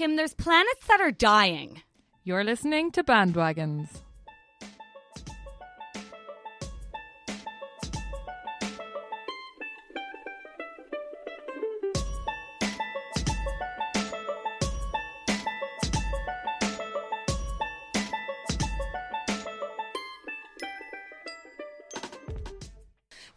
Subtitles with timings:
[0.00, 1.82] Kim, there's planets that are dying.
[2.24, 4.00] You're listening to Bandwagons.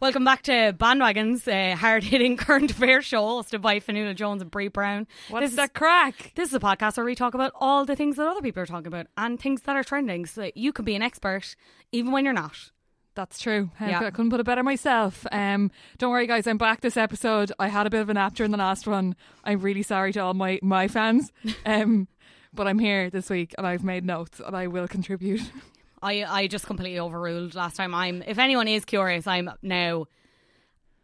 [0.04, 4.52] Welcome back to Bandwagons, uh, hard hitting current affairs show hosted by Fionnuala Jones and
[4.52, 5.06] Bríd Brown.
[5.30, 6.32] What's this the is, crack?
[6.34, 8.66] this is a podcast where we talk about all the things that other people are
[8.66, 11.56] talking about and things that are trending so that you can be an expert
[11.90, 12.70] even when you're not.
[13.14, 13.70] That's true.
[13.80, 14.00] I Yeah.
[14.00, 15.26] I couldn't put it better myself.
[15.32, 16.46] Um, don't worry, guys.
[16.46, 17.50] I'm back this episode.
[17.58, 19.16] I had a bit of an nap during the last one.
[19.42, 21.32] I'm really sorry to all my my fans.
[21.64, 22.08] Um,
[22.52, 25.40] but I'm here this week and I've made notes and I will contribute.
[26.04, 27.94] I, I just completely overruled last time.
[27.94, 30.06] I'm if anyone is curious, I'm now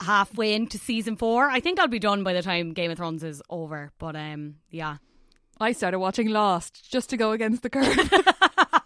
[0.03, 1.49] halfway into season four.
[1.49, 3.93] I think I'll be done by the time Game of Thrones is over.
[3.99, 4.97] But um yeah.
[5.59, 8.11] I started watching Lost just to go against the current.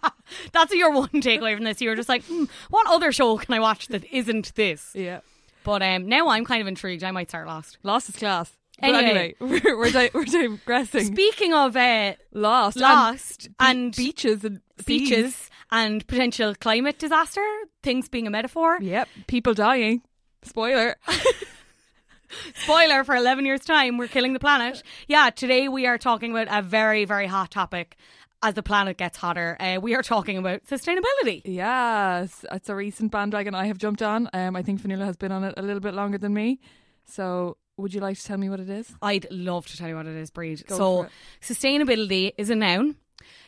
[0.51, 1.81] That's your one takeaway from this.
[1.81, 4.91] You were just like, hmm, what other show can I watch that isn't this?
[4.93, 5.21] yeah,
[5.63, 7.03] But um, now I'm kind of intrigued.
[7.03, 7.77] I might start Lost.
[7.83, 8.51] Lost is class.
[8.79, 9.35] But Anyway.
[9.39, 11.05] anyway, we're we're, di- we're digressing.
[11.05, 17.45] Speaking of uh, Lost, Lost and, and, beaches and beaches and potential climate disaster,
[17.83, 18.77] things being a metaphor.
[18.81, 20.01] Yep, people dying.
[20.43, 20.95] Spoiler.
[22.55, 24.83] Spoiler for 11 years' time, we're killing the planet.
[25.07, 27.97] Yeah, today we are talking about a very, very hot topic
[28.43, 29.57] as the planet gets hotter.
[29.59, 31.41] Uh, we are talking about sustainability.
[31.45, 34.29] Yes, it's a recent bandwagon I have jumped on.
[34.33, 36.59] Um, I think Fionnuala has been on it a little bit longer than me.
[37.05, 38.93] So, would you like to tell me what it is?
[39.01, 40.65] I'd love to tell you what it is, Bríd.
[40.67, 41.07] Go so,
[41.41, 42.95] sustainability is a noun.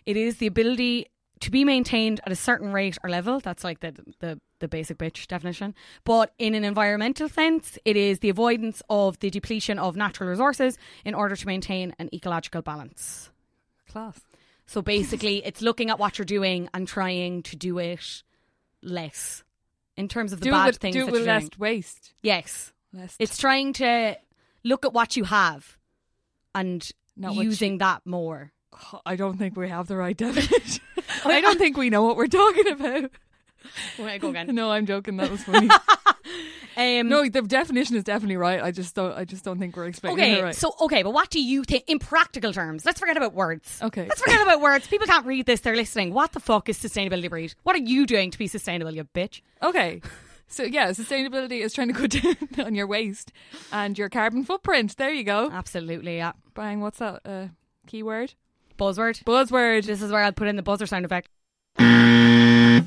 [0.06, 1.08] It is the ability
[1.42, 3.40] to be maintained at a certain rate or level.
[3.40, 5.76] That's like the the, the basic bitch definition.
[6.04, 10.78] But in an environmental sense, it is the avoidance of the depletion of natural resources
[11.06, 13.30] in order to maintain an ecological balance.
[13.90, 14.20] Class.
[14.66, 18.24] So basically, it's looking at what you're doing and trying to do it
[18.82, 19.44] less
[19.96, 21.52] in terms of the do bad with, things do that with less doing.
[21.60, 22.14] waste.
[22.22, 23.16] Yes, Less.
[23.20, 24.16] it's trying to
[24.64, 25.78] look at what you have
[26.54, 28.52] and Not using that more.
[29.06, 30.84] I don't think we have the right definition.
[31.26, 33.12] I don't think we know what we're talking about.
[34.00, 34.54] Wait, go again.
[34.56, 35.18] No, I'm joking.
[35.18, 35.70] That was funny.
[36.76, 38.62] Um, no, the definition is definitely right.
[38.62, 39.18] I just don't.
[39.18, 40.56] I just don't think we're explaining Okay, it right.
[40.56, 42.86] so okay, but what do you think in practical terms?
[42.86, 43.80] Let's forget about words.
[43.82, 44.08] Okay.
[44.08, 44.86] let's forget about words.
[44.86, 46.14] People can't read this; they're listening.
[46.14, 47.56] What the fuck is sustainability, Bríd?
[47.64, 49.42] What are you doing to be sustainable, you bitch?
[49.64, 50.02] Okay.
[50.50, 52.12] So yeah, sustainability is trying to cut
[52.56, 53.32] down on your waste
[53.72, 54.98] and your carbon footprint.
[54.98, 55.50] There you go.
[55.52, 56.34] Absolutely, yeah.
[56.54, 56.82] Bang.
[56.82, 57.48] What's that uh,
[57.88, 58.36] keyword?
[58.78, 59.24] Buzzword.
[59.24, 59.86] Buzzword.
[59.86, 61.30] This is where I'll put in the buzzer sound effect.
[61.78, 62.84] there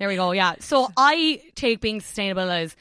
[0.00, 0.32] we go.
[0.32, 0.54] Yeah.
[0.60, 2.76] So I take being sustainable as,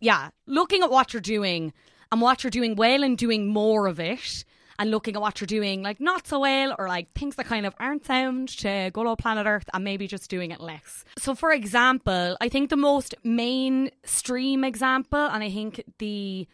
[0.00, 1.72] yeah, looking at what you're doing
[2.10, 4.44] and what you're doing well and doing more of it.
[4.78, 7.66] And looking at what you're doing, like not so well, or like things that kind
[7.66, 11.04] of aren't sound to good old planet Earth, and maybe just doing it less.
[11.18, 16.48] So, for example, I think the most mainstream example, and I think the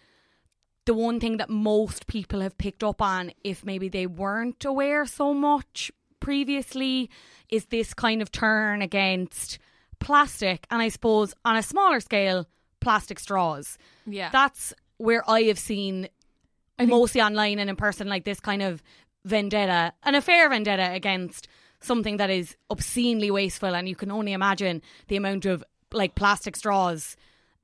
[0.88, 5.04] the one thing that most people have picked up on, if maybe they weren't aware
[5.04, 7.10] so much previously,
[7.50, 9.58] is this kind of turn against
[9.98, 10.66] plastic.
[10.70, 12.46] And I suppose on a smaller scale,
[12.80, 13.76] plastic straws.
[14.06, 14.30] Yeah.
[14.32, 16.08] That's where I have seen
[16.78, 18.82] think- mostly online and in person, like this kind of
[19.26, 21.48] vendetta, an affair fair vendetta against
[21.80, 25.62] something that is obscenely wasteful, and you can only imagine the amount of
[25.92, 27.14] like plastic straws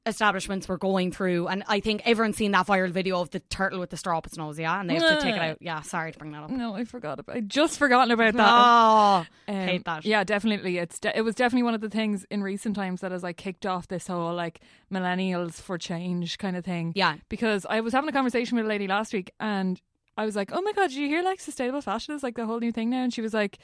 [0.06, 1.48] establishments were going through.
[1.48, 4.26] And I think everyone's seen that viral video of the turtle with the straw up
[4.26, 5.58] its nose, yeah, and they have to take it out.
[5.60, 6.50] Yeah, sorry to bring that up.
[6.50, 7.36] No, I forgot about.
[7.36, 8.48] I just forgotten about that.
[8.48, 10.04] Oh, Um, hate that.
[10.04, 10.78] Yeah, definitely.
[10.78, 13.36] It's de- it was definitely one of the things in recent times that has like
[13.36, 14.60] kicked off this whole like
[14.92, 16.92] millennials for change kind of thing.
[16.94, 17.16] Yeah.
[17.28, 19.80] Because I was having a conversation with a lady last week and
[20.16, 22.46] I was like, "Oh my god, did you hear like sustainable fashion is like the
[22.46, 23.58] whole new thing now?" And she was like,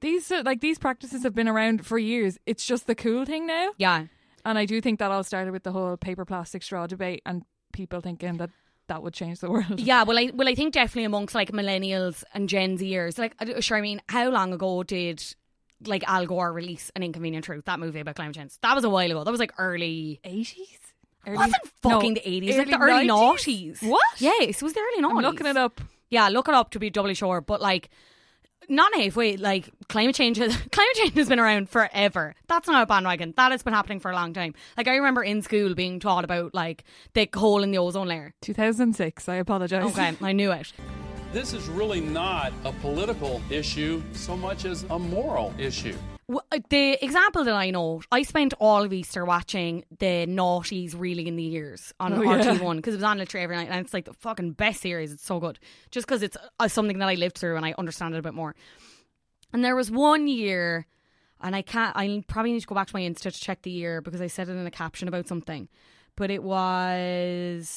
[0.00, 2.38] "These uh, like these practices have been around for years.
[2.46, 4.06] It's just the cool thing now." Yeah.
[4.44, 7.42] And I do think that all started with the whole paper plastic straw debate and
[7.72, 8.50] people thinking that
[8.88, 9.78] that would change the world.
[9.80, 13.76] Yeah, well, I well, I think definitely amongst like millennials and Gen Zers, like, sure,
[13.76, 15.22] I mean, how long ago did
[15.84, 18.52] like Al Gore release an Inconvenient Truth, that movie about climate change?
[18.62, 19.24] That was a while ago.
[19.24, 20.20] That was like early.
[20.24, 20.78] 80s?
[21.24, 23.78] It wasn't fucking the eighties, like the early 90s?
[23.80, 23.88] noughties.
[23.88, 24.02] What?
[24.18, 25.18] Yes, it was the early noughties.
[25.18, 25.80] I'm looking it up.
[26.10, 27.40] Yeah, look it up to be doubly sure.
[27.40, 27.90] But like,
[28.68, 29.36] not halfway.
[29.36, 32.34] Like climate change, has, climate change has been around forever.
[32.48, 33.34] That's not a bandwagon.
[33.36, 34.54] That has been happening for a long time.
[34.76, 38.34] Like I remember in school being taught about like the hole in the ozone layer.
[38.42, 39.28] 2006.
[39.28, 39.84] I apologize.
[39.84, 40.72] Okay, I knew it.
[41.32, 45.96] This is really not a political issue so much as a moral issue.
[46.34, 51.26] Uh, The example that I know, I spent all of Easter watching the Naughties Reeling
[51.26, 52.42] in the Years on Oh, yeah.
[52.42, 55.12] RT1 because it was on literally every night and it's like the fucking best series.
[55.12, 55.58] It's so good.
[55.90, 58.34] Just because it's uh, something that I lived through and I understand it a bit
[58.34, 58.54] more.
[59.52, 60.86] And there was one year,
[61.40, 63.70] and I can't, I probably need to go back to my Insta to check the
[63.70, 65.68] year because I said it in a caption about something.
[66.16, 67.68] But it was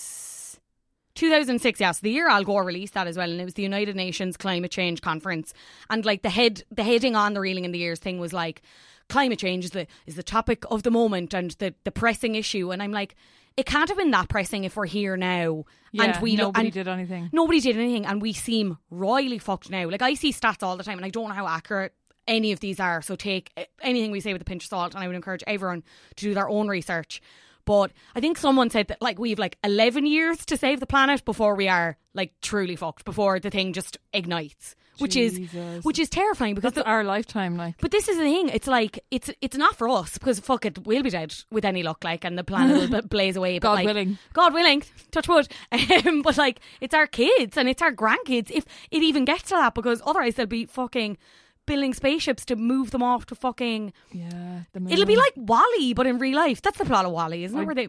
[1.16, 3.96] 2006, yes, the year Al Gore released that as well, and it was the United
[3.96, 5.54] Nations Climate Change Conference,
[5.90, 8.62] and like the head, the heading on the reeling in the years thing was like,
[9.10, 12.72] climate change is the is the topic of the moment and the the pressing issue,
[12.72, 13.16] and I'm like,
[13.58, 16.74] it can't have been that pressing if we're here now, Yeah, and we nobody and
[16.74, 17.30] did anything.
[17.32, 19.90] Nobody did anything, and we seem royally fucked now.
[19.90, 21.94] Like I see stats all the time, and I don't know how accurate
[22.28, 23.02] any of these are.
[23.02, 25.44] So take eh, anything we say with a pinch of salt, and I would encourage
[25.48, 25.84] everyone
[26.16, 27.22] to do their own research.
[27.66, 31.26] But I think someone said that like we've like eleven years to save the planet
[31.26, 35.40] before we are like truly fucked, before the thing just ignites, which is
[35.84, 37.76] which is terrifying because the, our lifetime, like.
[37.80, 38.50] but this is the thing.
[38.50, 41.84] It's like it's it's not for us because fuck it, we'll be dead with any
[41.84, 42.04] luck.
[42.04, 43.60] Like, and the planet will blaze away.
[43.60, 44.18] But God like, willing.
[44.34, 45.48] God willing, touch wood.
[46.06, 49.56] Um, but like, it's our kids and it's our grandkids if it even gets to
[49.56, 51.18] that because otherwise they'll be fucking
[51.66, 53.94] building spaceships to move them off to fucking.
[54.12, 54.92] Yeah, the moon.
[54.92, 56.62] It'll be like WALL-E, but in real life.
[56.62, 57.66] That's the plot of WALL-E, isn't it?
[57.66, 57.88] Where they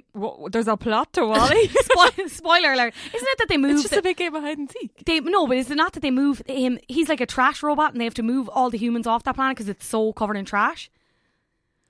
[0.50, 1.68] there's a plot to WALL-E.
[1.68, 3.72] Spoil- spoiler alert, isn't it that they move?
[3.72, 5.04] it's just the- a big game of hide and seek.
[5.04, 6.78] they no, but is it not that they move him?
[6.88, 9.34] He's like a trash robot, and they have to move all the humans off that
[9.34, 10.90] planet because it's so covered in trash.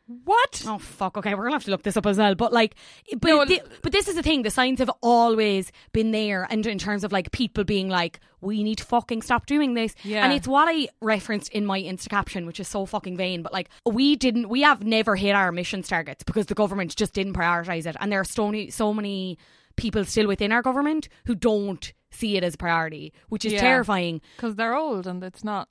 [0.07, 0.63] What?
[0.67, 1.17] Oh fuck!
[1.17, 2.37] Okay, we're gonna have to look this up as well.
[2.37, 2.77] But like,
[3.19, 6.65] but No, thi- but this is the thing: the signs have always been there, and
[6.65, 9.97] in terms of like people being like, we need to fucking stop doing this.
[10.05, 10.23] Yeah.
[10.25, 13.43] And it's what I referenced in my Insta caption, which is so fucking vain.
[13.43, 17.13] But like, we didn't, we have never hit our emissions targets because the government just
[17.13, 19.39] didn't prioritize it, and there are so many, so many
[19.75, 23.61] people still within our government who don't see it as a priority, which is Yeah.
[23.61, 24.21] terrifying.
[24.37, 25.69] Because they're old and it's not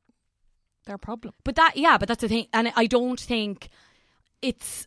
[0.86, 1.34] their problem.
[1.46, 3.70] But that, yeah, but that's the thing, and I don't think
[4.48, 4.86] it's.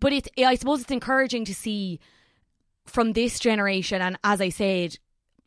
[0.00, 0.28] But it's.
[0.38, 2.00] I suppose it's encouraging to see
[2.86, 4.98] from this generation, and as I said,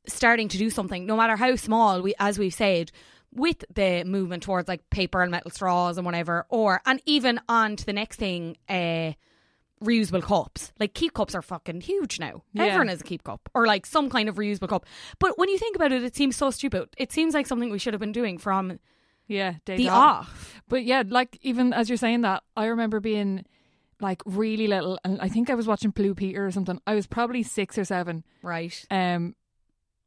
[0.07, 2.01] starting to do something, no matter how small.
[2.01, 2.91] We, as we've said,
[3.33, 7.75] with the movement towards like paper and metal straws and whatever, or and even on
[7.75, 8.57] to the next thing.
[8.69, 9.13] uh
[9.83, 10.71] reusable cups.
[10.79, 12.43] Like keep cups are fucking huge now.
[12.53, 12.65] Yeah.
[12.65, 14.85] Everyone has a keep cup or like some kind of reusable cup.
[15.19, 16.89] But when you think about it, it seems so stupid.
[16.97, 18.79] It seems like something we should have been doing from
[19.27, 20.61] Yeah, day the off.
[20.67, 23.45] But yeah, like even as you're saying that, I remember being
[23.99, 26.79] like really little, and I think I was watching Blue Peter or something.
[26.87, 28.83] I was probably six or seven, Right.
[28.89, 29.35] um,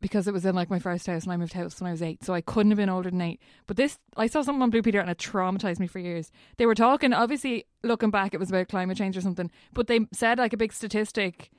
[0.01, 2.03] because it was in like my first house, and I moved house when I was
[2.03, 3.41] eight, so I couldn't have been older than eight.
[3.67, 6.31] But this, I saw something on Blue Peter, and it traumatized me for years.
[6.59, 10.01] They were talking, obviously, looking back, it was about climate change or something, but they
[10.13, 11.51] said like a big statistic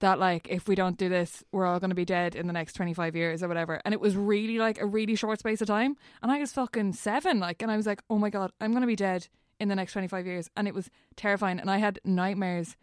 [0.00, 2.52] that like if we don't do this we're all going to be dead in the
[2.52, 3.80] next 25 years or whatever.
[3.84, 5.96] And it was really like a really short space of time.
[6.22, 8.82] And i was fucking seven like and i was like oh my god i'm going
[8.82, 10.50] to be dead in the next 25 years.
[10.56, 11.58] And it was terrifying.
[11.60, 12.76] And i had nightmares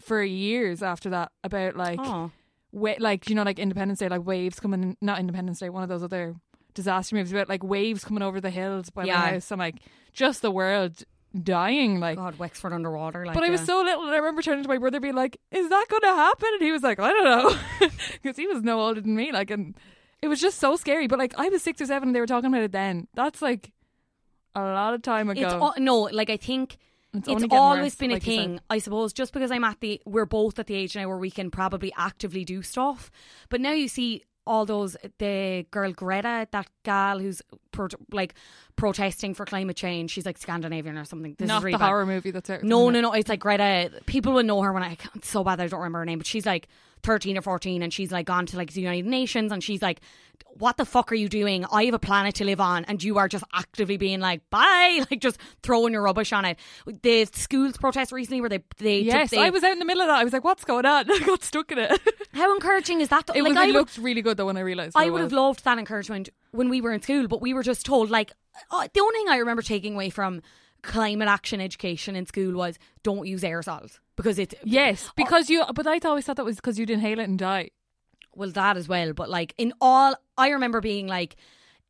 [0.00, 2.00] for years after that about like
[2.72, 5.88] wa- like you know like independence day like waves coming not independence day one of
[5.88, 6.34] those other
[6.74, 9.18] disaster movies about like waves coming over the hills by Yeah.
[9.18, 9.50] my house.
[9.50, 9.76] And like
[10.12, 11.02] just the world
[11.42, 13.24] dying like God, Wexford underwater.
[13.26, 13.66] Like, but I was yeah.
[13.66, 16.08] so little, and I remember turning to my brother, being like, "Is that going to
[16.08, 17.88] happen?" And he was like, "I don't know,"
[18.22, 19.32] because he was no older than me.
[19.32, 19.74] Like, and
[20.22, 21.06] it was just so scary.
[21.06, 23.08] But like, I was six or seven, and they were talking about it then.
[23.14, 23.72] That's like
[24.54, 25.42] a lot of time ago.
[25.42, 26.78] It's al- no, like I think
[27.14, 28.60] It's it's, always worse, been a like thing.
[28.70, 31.30] I suppose just because I'm at the, we're both at the age now where we
[31.30, 33.10] can probably actively do stuff.
[33.48, 37.42] But now you see all those the girl Greta, that gal who's
[38.12, 38.34] like
[38.76, 40.10] protesting for climate change.
[40.10, 41.34] She's like Scandinavian or something.
[41.38, 41.86] This Not is really the bad.
[41.88, 42.62] horror movie that's out.
[42.62, 43.12] No, no, no.
[43.12, 43.90] It's like Greta.
[44.06, 44.96] People would know her when I.
[45.14, 46.68] It's so bad that I don't remember her name, but she's like
[47.02, 50.00] 13 or 14 and she's like gone to like the United Nations and she's like,
[50.58, 51.64] what the fuck are you doing?
[51.70, 55.04] I have a planet to live on and you are just actively being like, bye,
[55.10, 56.58] like just throwing your rubbish on it.
[57.02, 58.62] The schools protest recently where they.
[58.78, 60.16] they took- Yes, they- I was out in the middle of that.
[60.18, 62.00] I was like, "What's going on?" I got stuck in it.
[62.32, 63.26] How encouraging is that?
[63.26, 63.34] though?
[63.34, 63.58] It like, was.
[63.58, 64.96] I It would- looked really good though when I realized.
[64.96, 67.84] I would have loved that encouragement when we were in school, but we were just
[67.86, 68.32] told like
[68.70, 70.42] uh, the only thing I remember taking away from
[70.82, 75.64] climate action education in school was don't use aerosols because it's Yes, because you.
[75.74, 77.70] But I always thought that was because you'd inhale it and die.
[78.34, 79.12] well that as well.
[79.12, 81.36] But like in all, I remember being like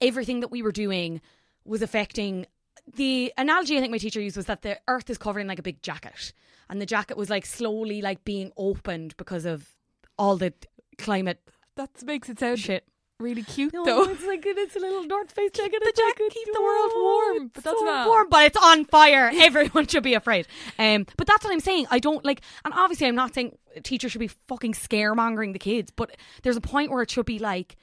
[0.00, 1.20] everything that we were doing
[1.64, 2.46] was affecting.
[2.94, 5.58] The analogy I think my teacher used was that the Earth is covered in like
[5.58, 6.32] a big jacket,
[6.70, 9.70] and the jacket was like slowly like being opened because of
[10.18, 10.52] all the
[10.98, 11.40] climate
[11.76, 12.86] That makes it sound shit.
[13.18, 14.04] Really cute No, though.
[14.10, 15.80] it's like it's a little North Face jacket.
[15.82, 18.44] The It's like jacket a- keep the world warm, but that's so not- warm, but
[18.46, 19.30] it's on fire.
[19.34, 20.46] Everyone should be afraid.
[20.78, 21.86] Um, but that's what I'm saying.
[21.90, 25.90] I don't like, and obviously, I'm not saying teachers should be fucking scaremongering the kids,
[25.94, 27.76] but there's a point where it should be like.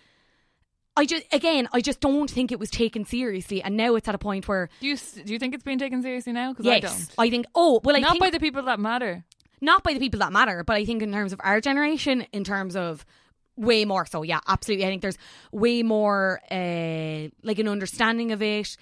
[0.96, 4.14] I just again, I just don't think it was taken seriously, and now it's at
[4.14, 6.52] a point where Do you do you think it's being taken seriously now?
[6.52, 7.30] Because I yes, don't.
[7.32, 9.26] think oh well, I Not by the people that matter.
[9.60, 12.44] not by the people that matter, but I think in terms of our generation, in
[12.44, 13.08] terms of
[13.56, 14.86] way more so, yeah, absolutely.
[14.86, 15.18] I think there's
[15.52, 18.76] way more uh, like an understanding of it.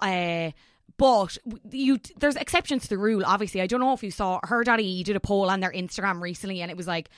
[0.00, 0.50] Uh,
[0.96, 1.38] but
[1.70, 3.22] you, there's exceptions to the rule.
[3.24, 6.60] Obviously, I don't know if you saw her.ie did a poll on their Instagram recently,
[6.60, 7.08] and it was like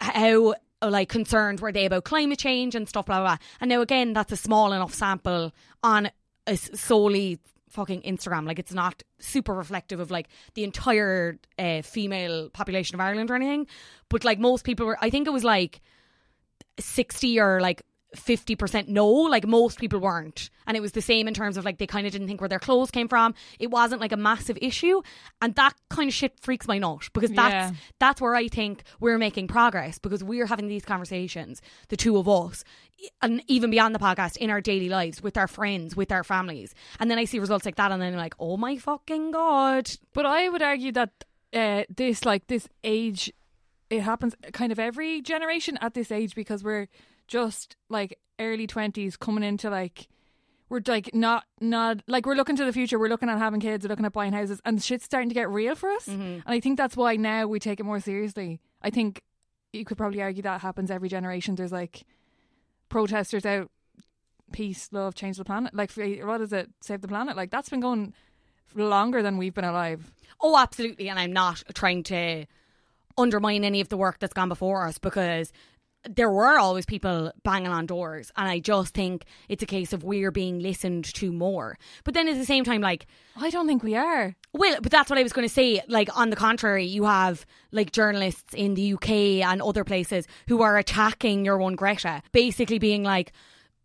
[0.00, 3.36] how like concerned were they about climate change and stuff, blah blah.
[3.36, 3.36] blah.
[3.60, 5.52] And now again, that's a small enough sample
[5.82, 6.10] on
[6.46, 7.38] a solely
[7.70, 8.46] fucking Instagram.
[8.46, 13.34] Like it's not super reflective of like the entire uh, female population of Ireland or
[13.34, 13.66] anything.
[14.08, 15.80] But like most people were, I think it was like
[16.78, 17.82] sixty or like.
[18.14, 20.48] 50% no, like most people weren't.
[20.66, 22.48] And it was the same in terms of like they kind of didn't think where
[22.48, 23.34] their clothes came from.
[23.58, 25.02] It wasn't like a massive issue.
[25.42, 27.70] And that kind of shit freaks my nut because that's Yeah.
[27.98, 32.26] that's where I think we're making progress because we're having these conversations, the two of
[32.26, 32.64] us,
[33.20, 36.74] and even beyond the podcast, in our daily lives, with our friends, with our families.
[36.98, 39.90] And then I see results like that, and then I'm like, oh my fucking god.
[40.14, 41.10] But I would argue that
[41.52, 43.30] uh, this, like this age,
[43.90, 46.88] it happens kind of every generation at this age because we're
[47.28, 50.08] just like early twenties coming into like
[50.68, 52.98] we're like not not like we're looking to the future.
[52.98, 53.84] We're looking at having kids.
[53.84, 56.06] We're looking at buying houses, and shit's starting to get real for us.
[56.06, 56.22] Mm-hmm.
[56.22, 58.60] And I think that's why now we take it more seriously.
[58.82, 59.22] I think
[59.72, 61.54] you could probably argue that happens every generation.
[61.54, 62.04] There's like
[62.88, 63.70] protesters out,
[64.52, 65.74] peace, love, change the planet.
[65.74, 66.70] Like what is it?
[66.80, 67.36] Save the planet.
[67.36, 68.12] Like that's been going
[68.74, 70.12] longer than we've been alive.
[70.40, 71.08] Oh, absolutely.
[71.08, 72.46] And I'm not trying to
[73.18, 75.52] undermine any of the work that's gone before us because
[76.08, 78.30] there were always people banging on doors.
[78.36, 81.78] And I just think it's a case of we're being listened to more.
[82.04, 83.06] But then at the same time, like,
[83.36, 84.36] I don't think we are.
[84.52, 85.82] Well, but that's what I was going to say.
[85.88, 90.62] Like, on the contrary, you have like journalists in the UK and other places who
[90.62, 93.32] are attacking your one Greta, basically being like,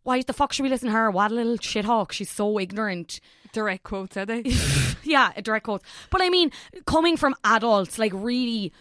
[0.03, 1.11] why the fuck should we listen to her?
[1.11, 2.11] What a little shithawk.
[2.11, 3.19] She's so ignorant.
[3.53, 4.43] Direct quotes, are they?
[5.03, 5.83] yeah, a direct quote.
[6.09, 6.51] But I mean,
[6.85, 8.71] coming from adults, like really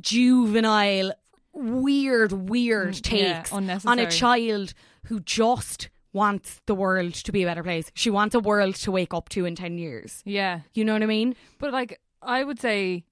[0.00, 1.12] juvenile,
[1.52, 3.52] weird, weird Mm, yeah, takes
[3.86, 4.74] on a child
[5.04, 7.90] who just wants the world to be a better place.
[7.94, 10.22] She wants a world to wake up to in 10 years.
[10.24, 10.60] yeah.
[10.74, 11.34] You know what I mean?
[11.58, 13.04] But like I would say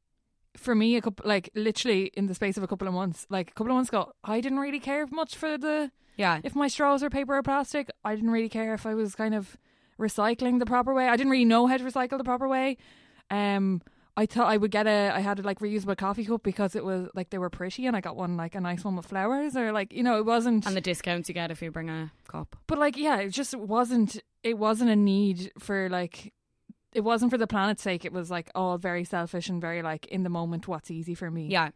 [0.56, 3.50] for me a couple like literally in the space of a couple of months, like
[3.50, 6.40] a couple of months ago, I didn't really care much for the Yeah.
[6.44, 7.90] if my straws were paper or plastic.
[8.04, 9.56] I didn't really care if I was kind of
[9.98, 11.08] recycling the proper way.
[11.08, 12.76] I didn't really know how to recycle the proper way.
[13.30, 13.82] Um
[14.16, 16.84] I thought I would get a I had a like reusable coffee cup because it
[16.84, 19.56] was like they were pretty and I got one like a nice one with flowers
[19.56, 22.12] or like you know it wasn't and the discounts you get if you bring a
[22.28, 22.54] cup.
[22.66, 26.32] but like yeah it just wasn't it wasn't a need for like
[26.92, 30.06] it wasn't for the planet's sake it was like all very selfish and very like
[30.08, 31.70] in the moment what's easy for me Yeah.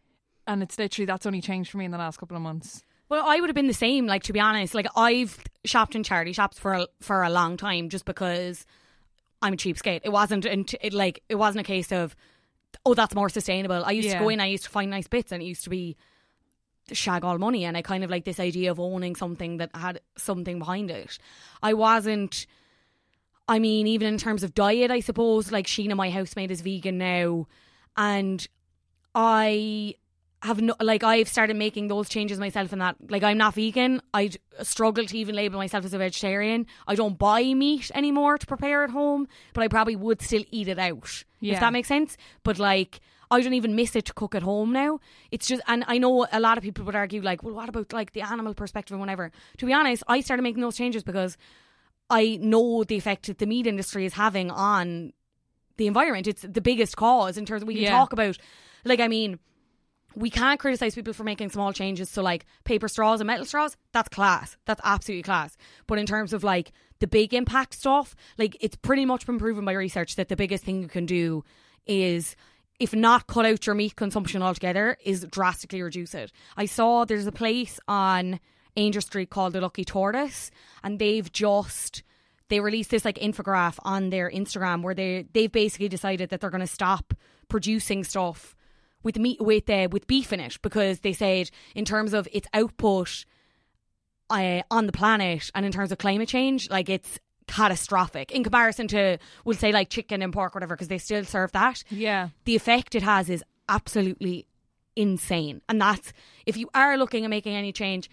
[0.45, 3.23] and it's literally that's only changed for me in the last couple of months Well,
[3.25, 4.05] I would have been the same.
[4.05, 7.55] Like to be honest, like I've shopped in charity shops for a, for a long
[7.57, 8.65] time just because
[9.41, 10.01] I'm a cheapskate.
[10.03, 12.15] It wasn't it like it wasn't a case of
[12.85, 13.83] oh that's more sustainable.
[13.85, 14.15] I used Yeah.
[14.19, 15.95] to go in, I used to find nice bits, and it used to be
[16.91, 19.99] shag all money, and I kind of like this idea of owning something that had
[20.17, 21.17] something behind it.
[21.61, 22.47] I wasn't.
[23.49, 26.97] I mean, even in terms of diet, I suppose like Sheena, my housemate, is vegan
[26.97, 27.47] now,
[27.95, 28.45] and
[29.15, 29.95] I
[30.47, 34.01] have no like I've started making those changes myself and that like I'm not vegan.
[34.13, 34.31] I
[34.63, 36.65] struggle to even label myself as a vegetarian.
[36.87, 40.67] I don't buy meat anymore to prepare at home, but I probably would still eat
[40.67, 41.23] it out.
[41.39, 41.53] Yeah.
[41.53, 42.17] If that makes sense.
[42.43, 42.99] But like
[43.29, 44.99] I don't even miss it to cook at home now.
[45.31, 47.91] It's just, and I know a lot of people would argue, like, well, what about
[47.91, 49.33] like the animal perspective and whatever?
[49.57, 51.37] To be honest, I started making those changes because
[52.09, 55.11] I know the effect that the meat industry is having on
[55.75, 56.25] the environment.
[56.25, 57.91] It's the biggest cause in terms of we can Yeah.
[57.97, 58.37] talk about,
[58.85, 59.39] like, I mean,
[60.15, 62.09] we can't criticize people for making small changes.
[62.09, 64.57] So, like paper straws and metal straws, that's class.
[64.65, 65.57] That's absolutely class.
[65.85, 69.65] But in terms of like the big impact stuff, like it's pretty much been proven
[69.65, 71.43] by research that the biggest thing you can do
[71.85, 72.35] is.
[72.79, 76.31] If not cut out your meat consumption altogether, is drastically reduce it.
[76.55, 78.39] I saw there's a place on
[78.77, 80.51] Aungier Street called the Lucky Tortoise,
[80.83, 82.03] and they've just
[82.49, 86.49] they released this like infographic on their Instagram where they they've basically decided that they're
[86.49, 87.13] going to stop
[87.49, 88.55] producing stuff
[89.03, 92.47] with meat with uh, with beef in it because they said in terms of its
[92.53, 93.25] output
[94.29, 98.87] uh, on the planet and in terms of climate change, like it's catastrophic in comparison
[98.89, 101.83] to we'll say like chicken and pork, whatever, because they still serve that.
[101.89, 102.29] Yeah.
[102.45, 104.47] The effect it has is absolutely
[104.95, 106.11] insane, and that's
[106.45, 108.09] if you are looking at making any change.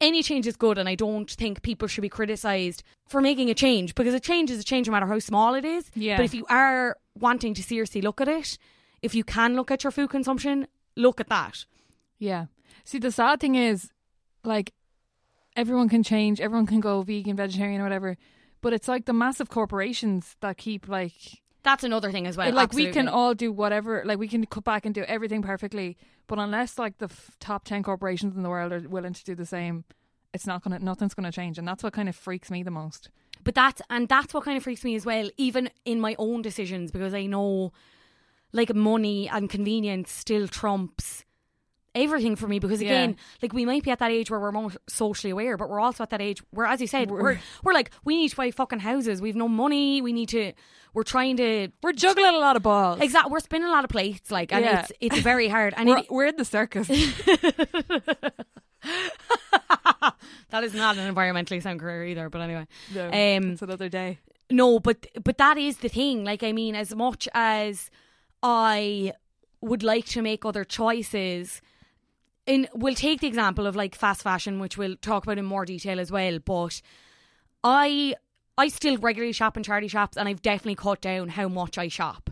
[0.00, 3.54] Any change is good, and I don't think people should be criticised for making a
[3.54, 5.88] change because a change is a change no matter how small it is.
[5.94, 6.16] Yeah.
[6.16, 8.58] But if you are wanting to seriously look at it,
[9.04, 11.66] if you can look at your food consumption, look at that.
[12.18, 12.46] Yeah.
[12.84, 13.90] See, the sad thing is,
[14.44, 14.72] like,
[15.56, 18.16] everyone can change, everyone can go vegan, vegetarian, or whatever,
[18.62, 21.12] but it's like the massive corporations that keep, like,
[21.62, 22.50] That's another thing as well.
[22.52, 25.96] like, we can all do whatever, like, we can cut back and do everything perfectly,
[26.26, 29.34] but unless, like, the f- top 10 corporations in the world are willing to do
[29.34, 29.84] the same,
[30.32, 31.58] it's not gonna, nothing's gonna change.
[31.58, 33.10] And that's what kind of freaks me the most.
[33.44, 36.40] But that's and that's what kind of freaks me as well, even in my own
[36.40, 37.72] decisions, because I know
[38.54, 41.24] like money and convenience still trumps
[41.94, 42.58] everything for me.
[42.58, 42.88] Because Yeah.
[42.88, 45.80] again, like we might be at that age where we're more socially aware, but we're
[45.80, 48.50] also at that age where, as you said, we're we're, like we need to buy
[48.50, 49.20] fucking houses.
[49.20, 50.00] We've no money.
[50.00, 50.52] We need to.
[50.94, 51.68] We're trying to.
[51.82, 53.00] We're juggling a lot of balls.
[53.00, 54.80] Exactly, we're spinning a lot of plates, like, and Yeah.
[54.80, 55.74] it's it's very hard.
[55.76, 56.86] And We're, it, we're in the circus.
[60.50, 62.28] that is not an environmentally sound career either.
[62.28, 64.18] But anyway, no, um, it's another day.
[64.50, 66.24] No, but but that is the thing.
[66.24, 67.90] Like I mean, as much as
[68.46, 69.14] I
[69.62, 71.62] would like to make other choices,
[72.46, 75.64] in we'll take the example of like fast fashion, which we'll talk about in more
[75.64, 76.38] detail as well.
[76.38, 76.82] But
[77.64, 78.14] I
[78.58, 81.88] I still regularly shop in charity shops, and I've definitely cut down how much I
[81.88, 82.28] shop.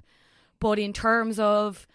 [0.61, 1.87] But in terms of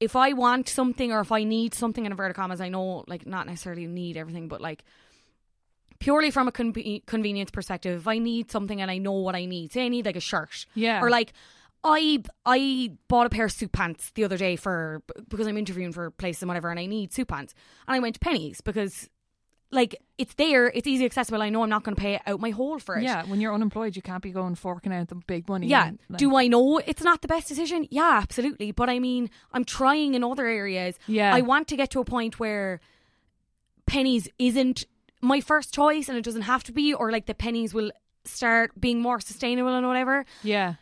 [0.00, 3.24] if I want something or if I need something in inverted commas, I know like
[3.24, 4.82] not necessarily need everything, but like
[6.00, 9.46] purely from a conve- convenience perspective, if I need something and I know what I
[9.46, 11.00] need, say I need like a shirt, Yeah.
[11.00, 11.32] or like
[11.84, 15.92] I I bought a pair of suit pants the other day for because I'm interviewing
[15.92, 17.54] for places and whatever, and I need suit pants,
[17.86, 19.10] and I went to Penneys because
[19.70, 21.42] like it's there, it's easy accessible.
[21.42, 23.02] I know I'm not going to pay out my whole for it.
[23.02, 25.66] Yeah, when you're unemployed, you can't be going forking out the big money.
[25.66, 25.88] Yeah.
[25.88, 27.86] and, like- Do I know it's not the best decision?
[27.90, 28.70] Yeah, absolutely.
[28.70, 30.96] But I mean, I'm trying in other areas.
[31.08, 31.34] Yeah.
[31.34, 32.78] I want to get to a point where
[33.86, 34.86] Penneys isn't
[35.20, 37.90] my first choice and it doesn't have to be, or like the Penneys will
[38.24, 40.24] start being more sustainable and whatever.
[40.42, 40.74] Yeah.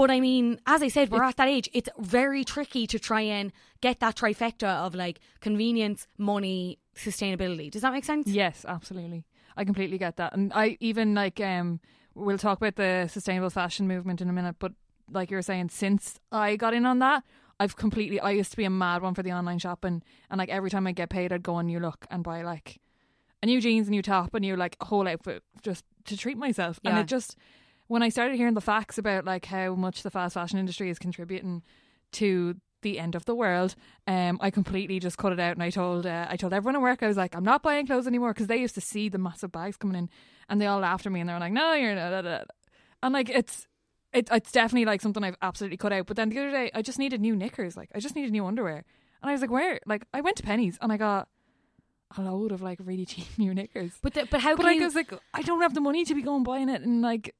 [0.00, 1.68] But I mean, as I said, we're at that age.
[1.74, 7.70] It's very tricky to try and get that trifecta of like convenience, money, sustainability.
[7.70, 8.26] Does that make sense?
[8.26, 9.26] Yes, absolutely.
[9.58, 10.32] I completely get that.
[10.32, 11.80] And I even like um
[12.14, 14.72] we'll talk about the sustainable fashion movement in a minute, but
[15.12, 17.22] like you were saying, since I got in on that,
[17.58, 20.48] I've completely I used to be a mad one for the online shopping and like
[20.48, 22.80] every time I get paid I'd go on New Look and buy like
[23.42, 26.38] a new jeans, a new top, a new like a whole outfit just to treat
[26.38, 26.80] myself.
[26.84, 27.36] And it just
[27.90, 30.98] when I started hearing the facts about like how much the fast fashion industry is
[31.00, 31.64] contributing
[32.12, 33.74] to the end of the world,
[34.06, 36.82] um, I completely just cut it out and I told uh, I told everyone at
[36.82, 39.18] work I was like I'm not buying clothes anymore because they used to see the
[39.18, 40.08] massive bags coming in
[40.48, 42.38] and they all laughed at me and they were like no you're not, da, da,
[42.38, 42.44] da."
[43.02, 43.66] and like it's
[44.12, 46.06] it, it's definitely like something I've absolutely cut out.
[46.06, 48.46] But then the other day I just needed new knickers, like I just needed new
[48.46, 48.84] underwear,
[49.20, 49.80] and I was like where?
[49.84, 51.26] Like I went to Penneys and I got
[52.16, 53.94] a load of like really cheap new knickers.
[54.00, 54.82] But the, but how But can like, you?
[54.82, 57.34] I was like, I don't have the money to be going buying it, and like,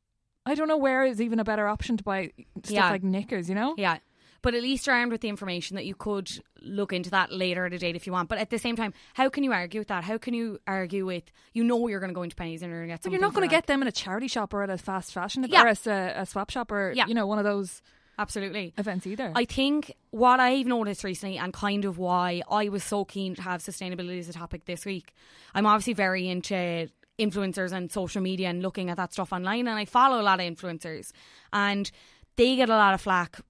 [0.46, 2.32] I don't know where is even a better option to buy
[2.64, 2.90] stuff Yeah.
[2.90, 3.74] like knickers, you know?
[3.76, 3.98] Yeah.
[4.42, 6.30] But at least you're armed with the information that you could
[6.62, 8.30] look into that later at a date if you want.
[8.30, 10.02] But at the same time, how can you argue with that?
[10.02, 12.78] How can you argue with you know you're going to go into Penneys and you're
[12.86, 14.62] going to get But you're not going to get them in a charity shop or
[14.62, 15.64] at a fast fashion Yeah.
[15.64, 17.06] or a, a, a swap shop or Yeah.
[17.06, 17.82] you know one of those
[18.18, 18.72] absolutely.
[18.78, 19.30] events either.
[19.34, 23.42] I think what I've noticed recently and kind of why I was so keen to
[23.42, 25.12] have sustainability as a topic this week,
[25.54, 26.88] I'm obviously very into
[27.20, 30.40] influencers and social media and looking at that stuff online and I follow a lot
[30.40, 31.12] of influencers
[31.52, 31.90] and
[32.36, 33.40] they get a lot of flack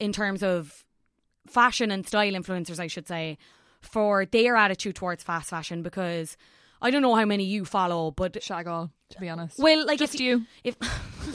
[0.00, 0.84] in terms of
[1.46, 3.38] fashion and style influencers I should say
[3.80, 6.36] for their attitude towards fast fashion because
[6.80, 9.58] I don't know how many you follow but Shag all, to be honest.
[9.58, 10.44] well like Just if you.
[10.64, 10.76] if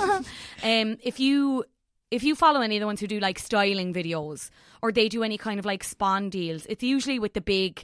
[0.63, 1.63] um if you
[2.09, 4.49] if you follow any of the ones who do like styling videos
[4.81, 7.83] or they do any kind of like spawn deals, it's usually with the big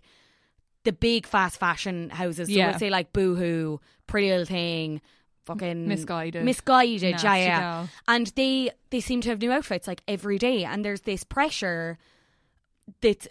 [0.84, 2.48] the big fast fashion houses.
[2.50, 2.69] So Yeah.
[2.72, 5.02] we'll say like Boohoo, Pretty Little Thing,
[5.46, 6.43] fucking Missguided.
[6.43, 7.60] Missguided, Nasty yeah, yeah.
[7.60, 7.89] Gal.
[8.08, 11.98] And they they seem to have new outfits like every day, and there's this pressure
[13.02, 13.28] that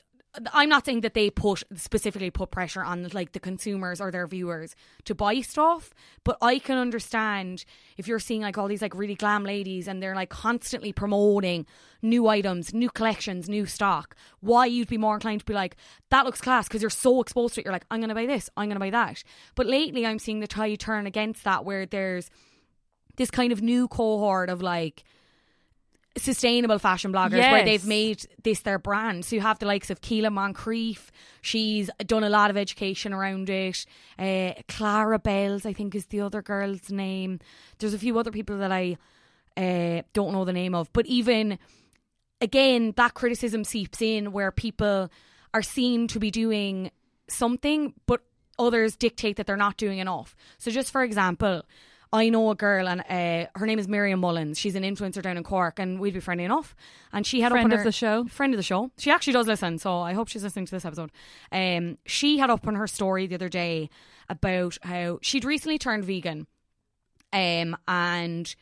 [0.52, 4.26] I'm not saying that they put specifically put pressure on like the consumers or their
[4.26, 5.92] viewers to buy stuff,
[6.24, 7.66] but I can understand
[7.98, 11.66] if you're seeing like all these like really glam ladies and they're like constantly promoting
[12.00, 15.76] new items, new collections, new stock, why you'd be more inclined to be like,
[16.08, 17.66] that looks class because you're so exposed to it.
[17.66, 19.22] You're like, I'm going to buy this, I'm going to buy that.
[19.54, 22.30] But lately I'm seeing the tide turn against that where there's
[23.16, 25.04] this kind of new cohort of like
[26.16, 29.24] sustainable fashion bloggers where they've made this their brand.
[29.24, 31.10] So you have the likes of Keela Moncrief.
[31.40, 33.86] She's done a lot of education around it.
[34.18, 37.40] Uh, Clara Bells, I think, is the other girl's name.
[37.78, 38.98] There's a few other people that I
[39.56, 40.92] uh, don't know the name of.
[40.92, 41.58] But even
[42.40, 45.10] again, that criticism seeps in where people
[45.54, 46.90] are seen to be doing
[47.28, 48.20] something, but
[48.58, 50.36] others dictate that they're not doing enough.
[50.58, 51.62] So, just for example,
[52.14, 54.58] I know a girl, and uh, her name is Miriam Mullins.
[54.58, 56.76] She's an influencer down in Cork, and we'd be friendly enough.
[57.12, 58.24] And she had up Friend on of her- the show?
[58.26, 58.90] friend of the show.
[58.98, 61.10] She actually does listen, so I hope she's listening to this episode.
[61.50, 63.88] Um, she had up on her story the other day
[64.28, 66.46] about how she'd recently turned vegan,
[67.32, 68.54] um, and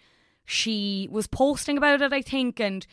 [0.44, 2.86] she was posting about it, I think, and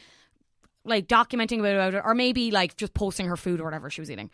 [0.84, 4.10] like documenting about it, or maybe like just posting her food or whatever she was
[4.10, 4.32] eating.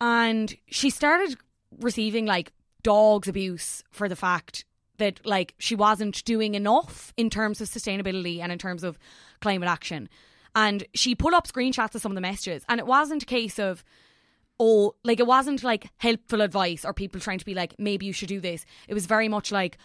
[0.00, 1.36] And she started
[1.80, 4.64] receiving like dogs abuse for the fact
[4.98, 8.98] that like she wasn't doing enough in terms of sustainability and in terms of
[9.40, 10.08] climate action.
[10.54, 13.58] And she put up screenshots of some of the messages, and it wasn't a case
[13.58, 13.84] of
[14.60, 18.12] oh, like it wasn't like helpful advice or people trying to be like, maybe you
[18.12, 18.64] should do this.
[18.88, 19.78] It was very much like,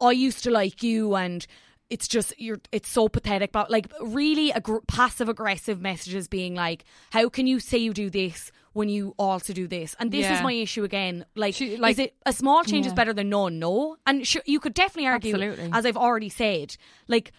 [0.00, 1.46] I used to like you and
[1.88, 6.84] it's just you're it's so pathetic but like really aggr- passive aggressive messages being like
[7.12, 9.96] how can you say you do this when you also do this.
[9.98, 11.24] And this is my issue again.
[11.34, 13.96] Like, She- like- is it a small change is better than none no.
[14.06, 15.70] And sure, you could definitely argue Absolutely.
[15.72, 16.76] as i've already said
[17.08, 17.32] like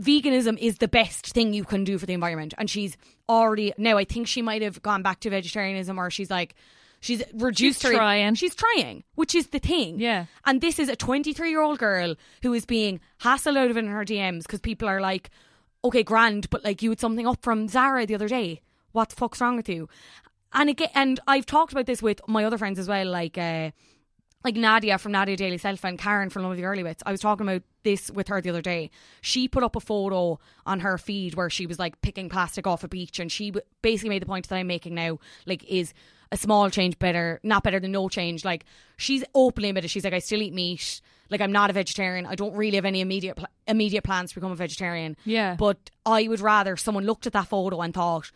[0.00, 2.54] veganism is the best thing you can do for the environment.
[2.58, 2.96] And she's
[3.28, 6.54] already now i think she might have gone back to vegetarianism or she's like
[7.00, 8.34] she's reduced She's her trying.
[8.34, 9.98] she's trying which is the thing.
[9.98, 10.26] Yeah.
[10.44, 13.86] and this is a 23 year old girl who is being hassled out of in
[13.86, 15.30] her dms because people are like
[15.82, 18.60] okay grand but like you had something up from zara the other day.
[18.92, 19.88] What the fuck's wrong with you
[20.54, 23.70] and again and i've talked about this with my other friends as well like uh
[24.44, 27.02] like Nadia from Nadia Daily Self and Karen from Love of the Early Bits.
[27.06, 28.90] I was talking about this with her the other day.
[29.22, 32.84] She put up a photo on her feed where she was like picking plastic off
[32.84, 35.94] a beach, and she basically made the point that I'm making now, like, is
[36.30, 38.44] a small change better, not better than no change.
[38.44, 38.66] Like,
[38.98, 41.00] she's openly admitted, she's like, I still eat meat.
[41.30, 42.26] Like, I'm not a vegetarian.
[42.26, 45.16] I don't really have any immediate pl- immediate plans to become a vegetarian.
[45.24, 45.56] Yeah.
[45.58, 48.30] But I would rather someone looked at that photo and thought,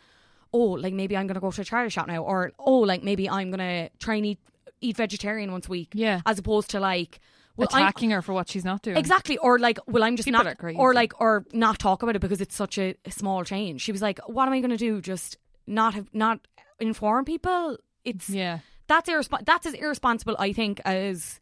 [0.53, 3.03] oh, like maybe I'm going to go to a charity shop now, or oh, like
[3.03, 4.39] maybe I'm going to try and eat
[4.81, 5.91] eat vegetarian once a week.
[5.93, 6.21] Yeah.
[6.25, 7.21] As opposed to like,
[7.57, 8.97] well, I'm- attacking her for what she's not doing.
[8.97, 12.21] Exactly, or like, well, I'm just People not, or like, or not talk about it
[12.21, 13.81] because it's such a, a small change.
[13.81, 15.01] She was like, "What am I going to do?
[15.01, 16.47] Just not have, not
[16.79, 17.77] inform people?
[18.05, 18.61] It's Yeah.
[18.87, 21.41] that's irresp- That's as irresponsible, I think, as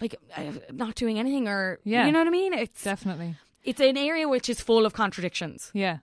[0.00, 2.06] like uh, not doing anything or Yeah.
[2.06, 2.52] you know what I mean?
[2.54, 3.36] It's Definitely.
[3.64, 5.70] it's an area which is full of contradictions.
[5.74, 5.98] Yeah.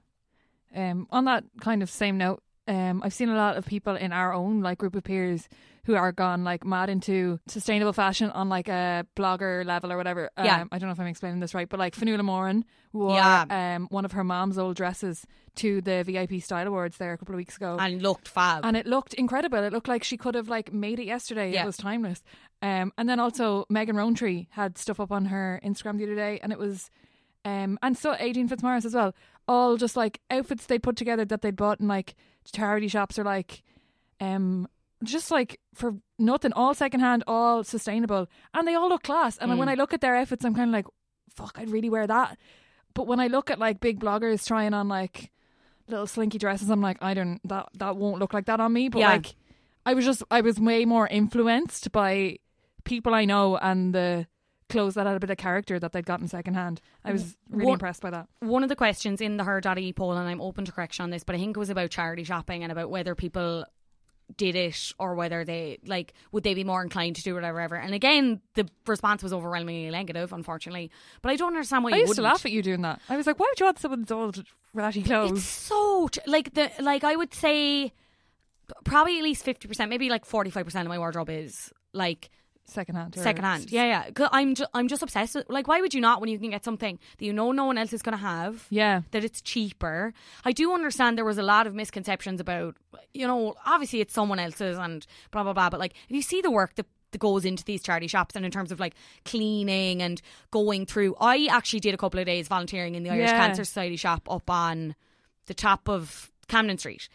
[0.75, 4.11] Um, on that kind of same note, um, I've seen a lot of people in
[4.11, 5.47] our own like group of peers
[5.85, 10.31] who are gone like mad into sustainable fashion on like a blogger level or whatever.
[10.35, 10.63] Um, Yeah.
[10.71, 13.75] I don't know if I'm explaining this right, but like Fionnuala Moran wore Yeah.
[13.75, 17.35] um, one of her mom's old dresses to the VIP Style Awards there a couple
[17.35, 17.77] of weeks ago.
[17.79, 18.65] And looked fab.
[18.65, 19.59] and it looked incredible.
[19.63, 21.53] It looked like she could have like made it yesterday.
[21.53, 21.63] Yeah.
[21.63, 22.23] It was timeless.
[22.63, 26.39] Um, and then also Megan Rowntree had stuff up on her Instagram the other day,
[26.41, 26.89] and it was,
[27.43, 29.13] um, and so Adrian Fitzmaurice as well.
[29.47, 32.15] All just like outfits they put together that they'd bought in like
[32.51, 33.61] charity shops or like,
[34.19, 34.67] um,
[35.03, 39.37] just like for nothing, all secondhand, all sustainable, and they all look class.
[39.37, 40.85] And when I look at their outfits, I'm kind of like,
[41.35, 42.37] fuck, I'd really wear that.
[42.93, 45.31] But when I look at like big bloggers trying on like
[45.87, 48.89] little slinky dresses, I'm like, I don't that that won't look like that on me.
[48.89, 49.11] But Yeah.
[49.11, 49.35] like,
[49.85, 52.37] I was just I was way more influenced by
[52.85, 54.27] people I know and the
[54.69, 56.81] clothes that had a bit of character that they'd gotten secondhand.
[57.03, 58.27] I was really What- impressed by that.
[58.39, 61.23] one of the questions in the her.ie poll, and I'm open to correction on this,
[61.23, 63.65] but I think it was about charity shopping and about whether people
[64.37, 67.75] did it or whether they like would they be more inclined to do whatever ever.
[67.75, 70.89] And again, the response was overwhelmingly negative, unfortunately.
[71.21, 72.33] But I don't understand why I you used to wouldn't.
[72.33, 72.99] laugh at you doing that.
[73.07, 76.71] I was like, why would you want someone's old ratty clothes It's so like the
[76.79, 77.93] like I would say
[78.83, 82.29] probably at least fifty percent, maybe like forty five percent of my wardrobe is like
[82.65, 83.15] secondhand.
[83.17, 83.71] or- secondhand.
[83.71, 84.09] Yeah, yeah.
[84.11, 85.35] 'Cause I'm ju- I'm just obsessed.
[85.35, 87.65] With, like, why would you not when you can get something that you know no
[87.65, 88.65] one else is going to have?
[88.69, 89.01] Yeah.
[89.11, 90.13] that it's cheaper.
[90.43, 92.75] I do understand there was a lot of misconceptions about,
[93.13, 95.69] you know, obviously it's someone else's and blah blah blah.
[95.69, 98.43] But like, if you see the work that that goes into these charity shops and
[98.45, 102.47] in terms of like cleaning and going through, I actually did a couple of days
[102.47, 103.37] volunteering in the Irish Yeah.
[103.37, 104.95] Cancer Society shop up on
[105.45, 107.07] the top of Camden Street,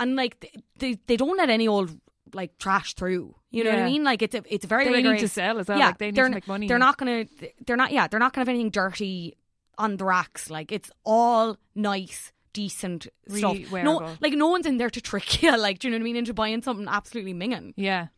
[0.00, 1.98] and like they they, they don't let any old
[2.34, 3.34] like trash through.
[3.50, 4.04] You know what I mean?
[4.04, 5.32] Like it's a, it's very They need to rigorous.
[5.32, 6.68] sell as well, Yeah, like, they need to make money.
[6.68, 7.26] They're not gonna.
[7.66, 7.92] They're not.
[7.92, 9.36] Yeah, they're not gonna have anything dirty
[9.78, 10.48] on the racks.
[10.50, 13.42] Like it's all nice, decent stuff.
[13.54, 14.16] Really No, wearable.
[14.20, 15.56] like no one's in there to trick you.
[15.56, 16.16] Like, do you know what I mean?
[16.16, 17.74] Into buying something absolutely minging.
[17.76, 18.08] Yeah.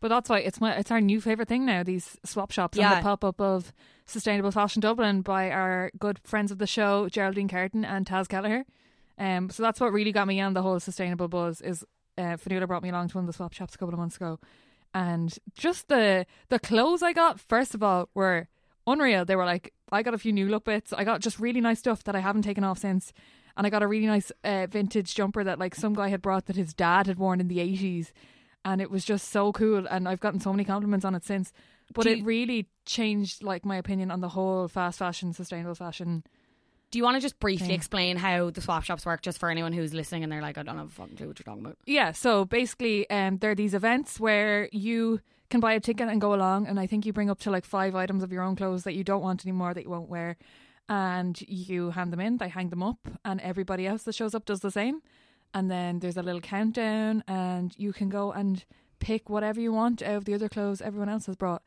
[0.00, 1.82] But that's why it's my it's our new favorite thing now.
[1.82, 3.72] These swap shops and the pop up of
[4.06, 8.64] sustainable fashion Dublin by our good friends of the show Geraldine Carton and Taz Kelleher.
[9.18, 11.60] Um, so that's what really got me on the whole sustainable buzz.
[11.60, 11.84] Is
[12.20, 14.16] uh, Fionnuala brought me along to one of the swap shops a couple of months
[14.16, 14.38] ago,
[14.94, 18.48] and just the the clothes I got first of all were
[18.86, 19.24] unreal.
[19.24, 20.92] They were like I got a few new look bits.
[20.92, 23.12] I got just really nice stuff that I haven't taken off since.
[23.56, 26.46] And I got a really nice uh, vintage jumper that like some guy had brought
[26.46, 28.12] that his dad had worn in the 80s
[28.64, 31.52] and it was just so cool and I've gotten so many compliments on it since
[31.92, 36.24] but Do it really changed like my opinion on the whole fast fashion sustainable fashion
[36.90, 37.76] Do you want to just briefly Thing.
[37.76, 40.62] explain how the swap shops work, just for anyone who's listening and they're like, I
[40.64, 41.78] don't have a fucking clue what you're talking about.
[41.86, 46.20] yeah so basically um there are these events where you can buy a ticket and
[46.20, 48.56] go along and I think you bring up to like five items of your own
[48.56, 50.36] clothes that you don't want anymore that you won't wear
[50.88, 54.44] and you hand them in they hang them up and everybody else that shows up
[54.44, 55.00] does the same
[55.54, 58.64] and then there's a little countdown and you can go and
[59.00, 61.62] pick whatever you want out of the other clothes everyone else has brought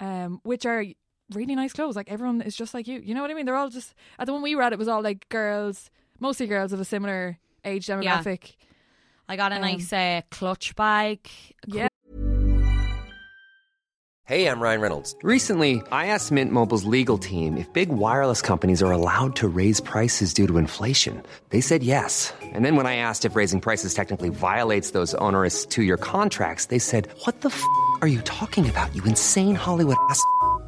[0.00, 0.84] um which are
[1.34, 3.56] really nice clothes like everyone is just like you you know what i mean they're
[3.56, 6.72] all just at the one we were at it was all like girls mostly girls
[6.72, 8.56] of a similar age demographic
[9.28, 11.20] I got a Um, nice uh, clutch bag.
[11.66, 11.88] yeah
[14.24, 15.14] Hey, I'm Ryan Reynolds.
[15.22, 19.80] Recently, I asked Mint Mobile's legal team if big wireless companies are allowed to raise
[19.80, 21.22] prices due to inflation.
[21.50, 22.32] They said yes.
[22.40, 26.66] And then when I asked if raising prices technically violates those onerous two year contracts,
[26.66, 27.62] they said, What the f
[28.00, 30.22] are you talking about, you insane Hollywood ass?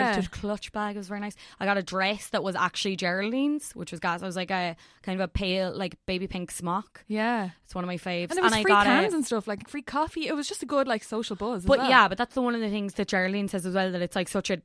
[0.00, 0.22] Yeah.
[0.30, 0.96] Clutch bag.
[0.96, 1.34] It was very nice.
[1.60, 4.22] I got a dress that was actually Geraldine's, which was gas.
[4.22, 7.04] I was like a kind of a pale, like baby pink smock.
[7.08, 8.28] yeah It's one of my faves.
[8.30, 10.48] and there was I free got cans a, and stuff like free coffee it was
[10.48, 11.88] just a good like social buzz But well.
[11.90, 14.16] yeah, but that's the one of the things that Geraldine says as well that it's
[14.16, 14.60] like such a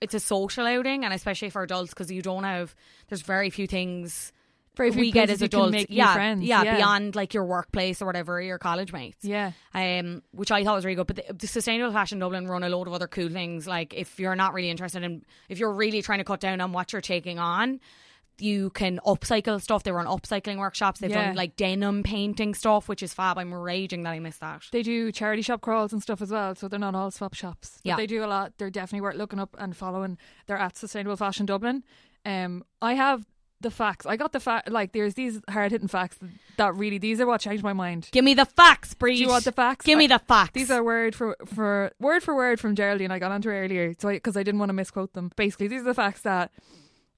[0.00, 2.74] it's a social outing and especially for adults because you don't have
[3.08, 4.32] there's very few things
[4.76, 6.76] Very few we get as adults yeah, yeah yeah.
[6.76, 10.84] beyond like your workplace or whatever your college mates yeah um which I thought was
[10.84, 13.66] really good but the, the sustainable fashion Dublin run a load of other cool things
[13.66, 16.72] like if you're not really interested in if you're really trying to cut down on
[16.72, 17.80] what you're taking on
[18.38, 19.82] you can upcycle stuff.
[19.82, 21.00] They run upcycling workshops.
[21.00, 21.28] They've Yeah.
[21.28, 23.38] done like denim painting stuff, which is fab.
[23.38, 24.62] I'm raging that I missed that.
[24.72, 27.78] They do charity shop crawls and stuff as well, so they're not all swap shops.
[27.82, 27.96] But Yeah.
[27.96, 28.52] they do a lot.
[28.58, 30.18] They're definitely worth looking up and following.
[30.46, 31.82] They're at Sustainable Fashion Dublin.
[32.26, 33.24] Um, I have
[33.60, 34.04] the facts.
[34.06, 34.70] I got the fact.
[34.70, 36.18] Like, there's these hard hitting facts
[36.56, 38.08] that really these are what changed my mind.
[38.12, 39.16] Give me the facts, Bríd.
[39.16, 39.84] Do you want the facts?
[39.86, 40.52] Give me I- the facts.
[40.52, 43.10] These are word for for word for word from Geraldine.
[43.10, 45.30] I got onto her earlier, so because I, didn't want to misquote them.
[45.36, 46.50] Basically, these are the facts that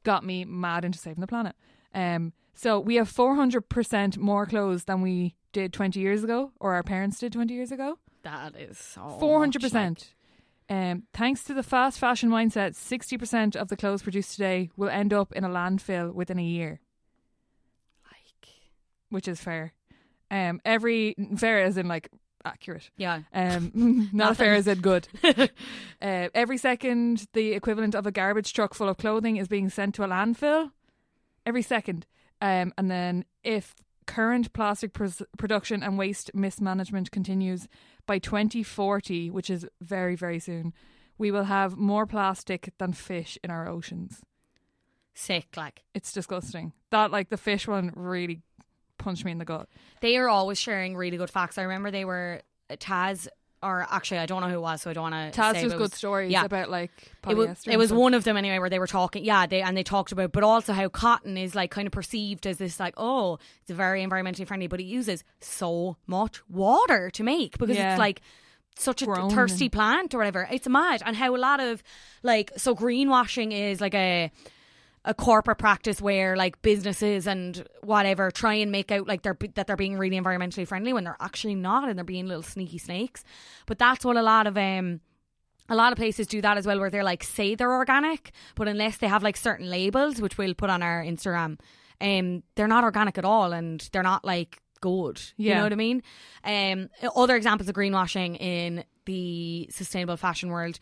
[0.05, 1.57] got me mad into saving the planet.
[1.95, 6.53] Um, so we have four hundred percent more clothes than we did twenty years ago,
[6.61, 7.99] or our parents did twenty years ago.
[8.23, 10.15] that is so Four hundred much, like- percent.
[10.71, 14.91] Um, thanks to the fast fashion mindset, sixty percent of the clothes produced today will
[14.91, 16.81] end up in a landfill within a year,
[18.05, 18.49] like,
[19.09, 19.73] which is fair.
[20.31, 22.11] Um, every fair as in like
[22.45, 22.91] accurate.
[22.97, 23.21] yeah.
[23.33, 25.09] Um, not fair as in good.
[25.25, 25.49] uh,
[26.03, 30.05] every second, the equivalent of a garbage truck full of clothing is being sent to
[30.05, 30.73] a landfill.
[31.47, 32.05] Every second,
[32.43, 33.75] um, and then if
[34.09, 37.69] current plastic pres- production and waste mismanagement continues
[38.07, 40.73] by 2040, which is very very soon,
[41.19, 44.23] we will have more plastic than fish in our oceans.
[45.15, 46.73] Sick, like It's disgusting.
[46.91, 48.41] That like the fish one really
[48.99, 49.69] punched me in the gut.
[50.01, 51.59] they are always sharing really good facts.
[51.59, 53.29] I remember they were uh, Taz
[53.63, 55.41] or actually, I don't know who it was, so I don't want to.
[55.41, 56.45] Taz say, but it good was- stories yeah.
[56.45, 56.91] about like
[57.29, 59.77] It was, it was one of them anyway where they were talking yeah they and
[59.77, 62.95] they talked about but also how cotton is like kind of perceived as this like
[62.97, 67.93] oh it's very environmentally friendly but it uses so much water to make because Yeah.
[67.93, 68.21] it's like
[68.77, 71.83] such a Grown thirsty and- plant or whatever it's mad and how a lot of
[72.23, 74.31] like so greenwashing is like a
[75.09, 79.67] a corporate practice where like businesses and whatever try and make out like they're that
[79.67, 83.25] they're being really environmentally friendly when they're actually not and they're being little sneaky snakes.
[83.67, 85.01] But that's what a lot of um
[85.71, 88.69] a lot of places do that as well where they're like say they're organic but
[88.69, 91.59] unless they have like certain labels which we'll put on our instagram
[92.01, 95.21] um they're not organic at all and they're not like good.
[95.37, 95.49] Yeah.
[95.49, 96.03] you know what i mean?
[96.45, 100.79] Um other examples of greenwashing in the sustainable fashion world.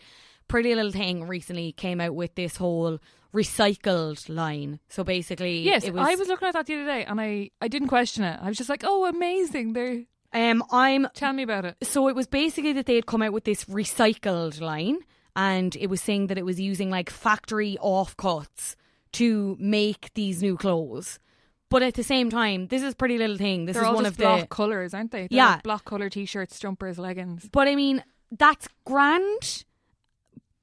[0.48, 2.98] Pretty little thing recently came out with this whole
[3.36, 7.04] recycled line so basically Yes, it was, I was looking at that the other day,
[7.04, 8.38] and I I didn't question it.
[8.42, 9.72] I was just like, oh, amazing!
[9.74, 11.76] They're um i'm tell me about it.
[11.82, 14.98] so it was basically that they had come out with this recycled line
[15.36, 18.74] and it was saying that it was using like factory offcuts
[19.12, 21.20] to make these new clothes
[21.70, 23.94] but at the same time this is a pretty little thing this They're is all
[23.94, 25.28] one of block the colours, aren't they?
[25.28, 25.52] They're Yeah.
[25.52, 27.48] like block colour t-shirts, jumpers, leggings.
[27.52, 29.64] but i mean that's grand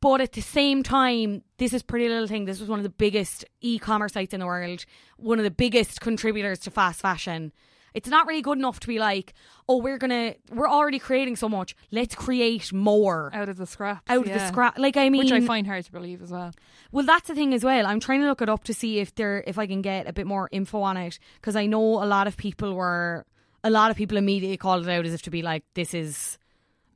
[0.03, 2.89] but at the same time this is pretty little thing this was one of the
[2.89, 4.85] biggest e-commerce sites in the world
[5.15, 7.53] one of the biggest contributors to fast fashion
[7.93, 9.33] it's not really good enough to be like
[9.69, 14.03] oh we're gonna we're already creating so much let's create more out of the scrap.
[14.09, 14.77] out of the scrap.
[14.77, 16.51] Like I mean, which I find hard to believe as well.
[16.91, 17.85] well, that's the thing as well.
[17.85, 20.13] I'm trying to look it up to see if there if I can get a
[20.13, 23.25] bit more info on it because I know a lot of people were
[23.63, 26.37] a lot of people immediately called it out as if to be like this is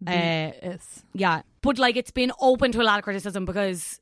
[0.06, 0.52] uh,
[1.14, 4.00] yeah, but like it's been open to a lot of criticism because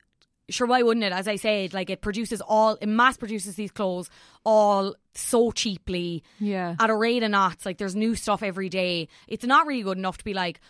[0.48, 1.12] sure why wouldn't it?
[1.12, 4.08] As I said, like it produces all it mass produces these clothes
[4.44, 6.76] all so cheaply Yeah.
[6.78, 7.66] at a rate of knots.
[7.66, 9.08] Like there's new stuff every day.
[9.26, 10.60] It's not really good enough to be like,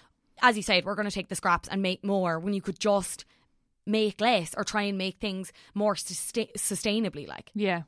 [0.41, 2.79] as you said, we're going to take the scraps and make more when you could
[2.81, 3.25] just
[3.87, 7.29] make less or try and make things more sustain- sustainably.
[7.29, 7.83] Like Yeah.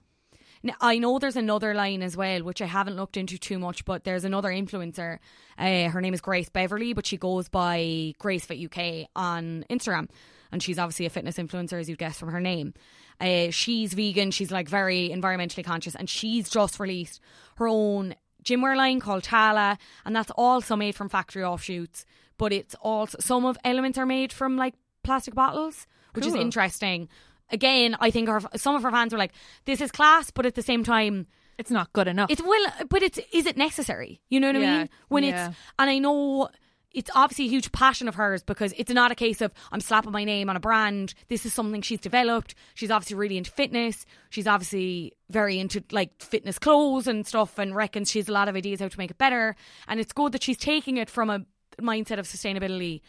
[0.62, 3.84] Now, I know there's another line as well, which I haven't looked into too much,
[3.84, 5.18] but there's another influencer.
[5.56, 10.08] Uh, her name is Grace Beverley, but she goes by GraceFit UK on Instagram.
[10.50, 12.74] And she's obviously a fitness influencer, as you'd guess from her name.
[13.20, 17.20] Uh, she's vegan, she's like very environmentally conscious, and she's just released
[17.56, 22.06] her own gymwear line called Tala, and that's also made from factory offshoots.
[22.38, 27.08] But it's also some of elements are made from like plastic bottles, which is interesting.
[27.50, 29.32] Again, I think her, some of her fans were like,
[29.64, 32.30] "This is class," but at the same time, It's not good enough.
[32.30, 34.20] it's well, but it's is it necessary?
[34.28, 34.88] You know what I mean?
[35.08, 35.48] When yeah.
[35.48, 36.50] it's and I know
[36.92, 40.12] it's obviously a huge passion of hers because it's not a case of I'm slapping
[40.12, 41.14] my name on a brand.
[41.28, 42.54] This is something she's developed.
[42.74, 44.06] She's obviously really into fitness.
[44.30, 48.48] She's obviously very into like fitness clothes and stuff and reckons she has a lot
[48.48, 49.54] of ideas how to make it better.
[49.86, 51.44] And it's good that she's taking it from a
[51.80, 53.02] mindset of sustainability.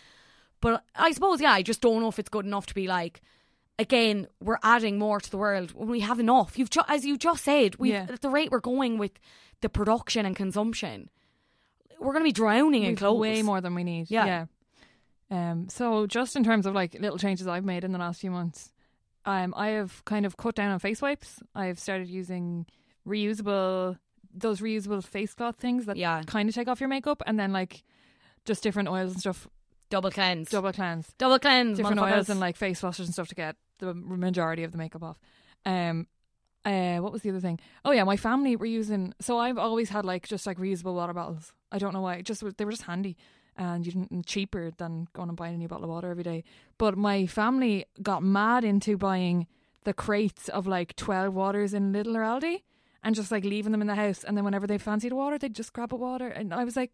[0.61, 3.21] But I suppose, yeah, I just don't know if it's good enough to be like,
[3.79, 6.57] again, we're adding more to the world when we have enough.
[6.59, 8.05] You've ju- as you just said, we Yeah.
[8.09, 9.13] at the rate we're going with
[9.61, 11.09] the production and consumption,
[11.99, 13.19] we're going to be drowning in We've clothes.
[13.19, 14.11] way more than we need.
[14.11, 14.45] Yeah.
[15.31, 15.51] Yeah.
[15.51, 15.69] Um.
[15.69, 18.71] So just in terms of like little changes I've made in the last few months,
[19.25, 21.39] um, I have kind of cut down on face wipes.
[21.55, 22.65] I've started using
[23.07, 23.97] reusable
[24.33, 26.21] those reusable face cloth things that Yeah.
[26.25, 27.83] kind of take off your makeup, and then like
[28.45, 29.47] just different oils and stuff.
[29.89, 31.13] Double cleanse, Double cleanse.
[31.17, 34.71] double cleanse, different oils and like face washes and stuff to get the majority of
[34.71, 35.19] the makeup off.
[35.65, 36.07] Um,
[36.65, 37.59] uh, what was the other thing?
[37.85, 39.13] Oh yeah, my family were using.
[39.19, 41.53] So I've always had like just like reusable water bottles.
[41.71, 42.15] I don't know why.
[42.15, 43.17] It Just they were just handy
[43.55, 46.43] and you didn't cheaper than going and buying a new bottle of water every day.
[46.77, 49.47] But my family got mad into buying
[49.83, 52.63] the crates of like twelve waters in Lidl or Aldi
[53.03, 54.23] and just like leaving them in the house.
[54.23, 56.27] And then whenever they fancied water, they'd just grab a water.
[56.27, 56.93] And I was like,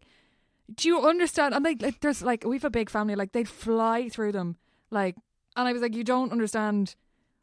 [0.72, 1.54] do you understand?
[1.54, 4.56] And they like there's like we've a big family, like they'd fly through them,
[4.90, 5.16] like.
[5.56, 6.94] And I was like, you don't understand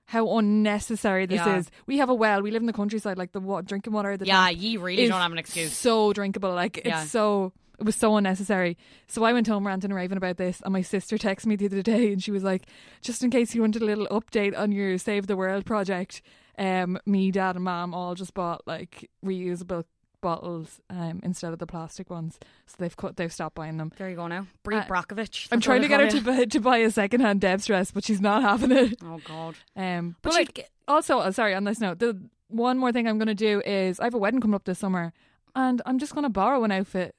[0.08, 1.58] how unnecessary this Yeah.
[1.58, 1.72] is.
[1.88, 2.42] We have a well.
[2.42, 3.18] We live in the countryside.
[3.18, 4.12] Like the drinking water.
[4.12, 5.74] at The yeah, you really is don't have an excuse.
[5.74, 6.54] So drinkable.
[6.54, 7.04] Like it's Yeah.
[7.06, 7.54] so.
[7.80, 8.78] It was so unnecessary.
[9.08, 11.66] So I went home ranting and raving about this, and my sister texted me the
[11.66, 12.68] other day, and she was like,
[13.02, 16.22] "Just in case you wanted a little update on your Save the World project,
[16.60, 19.86] um, me, dad, and mom all just bought like reusable
[20.24, 22.40] bottles um instead of the plastic ones.
[22.66, 23.92] So they've cut, they've stopped buying them.
[23.96, 25.48] There you go now, Bríd Uh, Brockovich.
[25.52, 28.20] I'm trying to get her to buy, to buy a secondhand Deb's dress, but she's
[28.22, 28.98] not having it.
[29.04, 29.56] Oh God!
[29.76, 33.20] Um, But but like, also, uh, sorry, on this note, the one more thing I'm
[33.20, 35.14] going to do is I have a wedding coming up this summer,
[35.56, 37.14] and I'm just going to borrow an outfit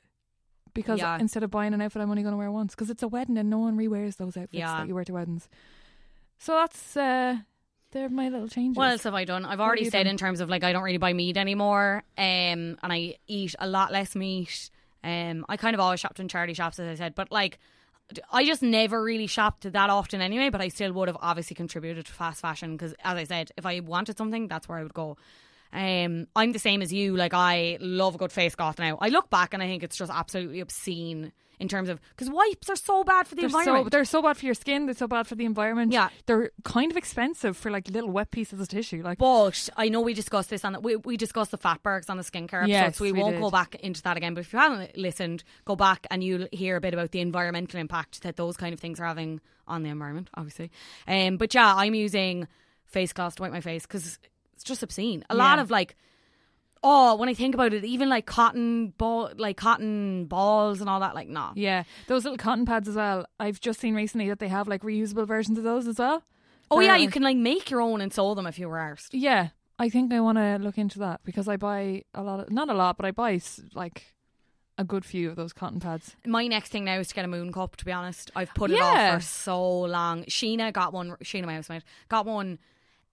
[0.75, 1.19] because Yeah.
[1.19, 3.39] instead of buying an outfit, I'm only going to wear once because it's a wedding
[3.39, 4.79] and no one rewears those outfits Yeah.
[4.79, 5.49] that you wear to weddings.
[6.39, 7.39] So that's uh,
[7.95, 8.77] they're my little changes.
[8.77, 9.47] What else have I done?
[9.47, 10.09] I've already said done?
[10.09, 13.67] in terms of like I don't really buy meat anymore, um, and I eat a
[13.67, 14.71] lot less meat.
[15.03, 17.59] Um, I kind of always shopped in charity shops, as I said, but like
[18.31, 22.05] I just never really shopped that often anyway, but I still would have obviously contributed
[22.07, 24.95] to fast fashion because, as I said, if I wanted something, that's where I would
[24.95, 25.17] go.
[25.73, 27.17] Um, I'm the same as you.
[27.17, 28.99] Like I love a good face goth now.
[29.01, 32.69] I look back and I think it's just absolutely obscene in terms of because wipes
[32.69, 33.91] are so bad for the They're so, environment.
[33.93, 34.87] they're so bad for your skin.
[34.87, 35.93] They're so bad for the environment.
[35.93, 36.09] Yeah.
[36.27, 39.03] they're kind of expensive for like little wet pieces of tissue.
[39.03, 42.11] Like, But I know we discussed this on the, we we discussed the fat fatbergs
[42.11, 43.43] on the skincare episode, Yes, so we, we won't did.
[43.43, 44.35] go back into that again.
[44.35, 47.79] But if you haven't listened, go back and you'll hear a bit about the environmental
[47.81, 50.71] impact that those kind of things are having on the environment, obviously.
[51.09, 52.49] Um, but yeah, I'm using
[52.87, 54.19] face cloths to wipe my face because
[54.55, 55.25] it's just obscene.
[55.31, 55.97] A lot of like.
[56.87, 61.01] Oh, when I think about it, even like cotton ball, like cotton balls and all
[61.01, 61.53] that, like nah.
[61.57, 63.24] yeah, those little cotton pads as well.
[63.41, 66.22] I've just seen recently that they have like reusable versions of those as well.
[66.70, 69.09] Oh yeah, you can like make your own and sew them if you were arsed.
[69.12, 72.51] Yeah, I think I want to look into that because I buy a lot of
[72.51, 73.41] not a lot, but I buy
[73.74, 74.14] like
[74.76, 76.16] a good few of those cotton pads.
[76.26, 77.76] My next thing now is to get a moon cup.
[77.76, 79.14] To be honest, I've put it Yeah.
[79.14, 80.24] off for so long.
[80.24, 81.11] Sheena got one.
[81.22, 82.59] Sheena, my housemate, got one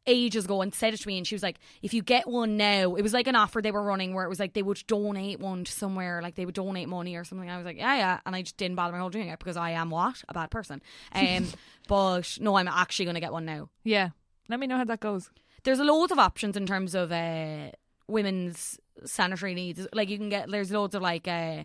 [0.08, 2.58] ages ago and said it to me, and she was like, "If you get one
[2.58, 4.84] now, it was like an offer they were running where it was like they would
[4.88, 7.96] donate one to somewhere, like they would donate money or something." I was like, "Yeah,
[7.96, 10.34] yeah," and I just didn't bother my whole doing it because I am what a
[10.34, 10.82] bad person.
[11.14, 11.48] Um,
[11.88, 13.70] but no, I'm actually going to get one now.
[13.84, 14.10] Yeah,
[14.50, 15.30] let me know how that goes.
[15.64, 17.72] There's a loads of options in terms of uh,
[18.08, 19.88] women's sanitary needs.
[19.94, 21.64] Like you can get there's loads of like uh,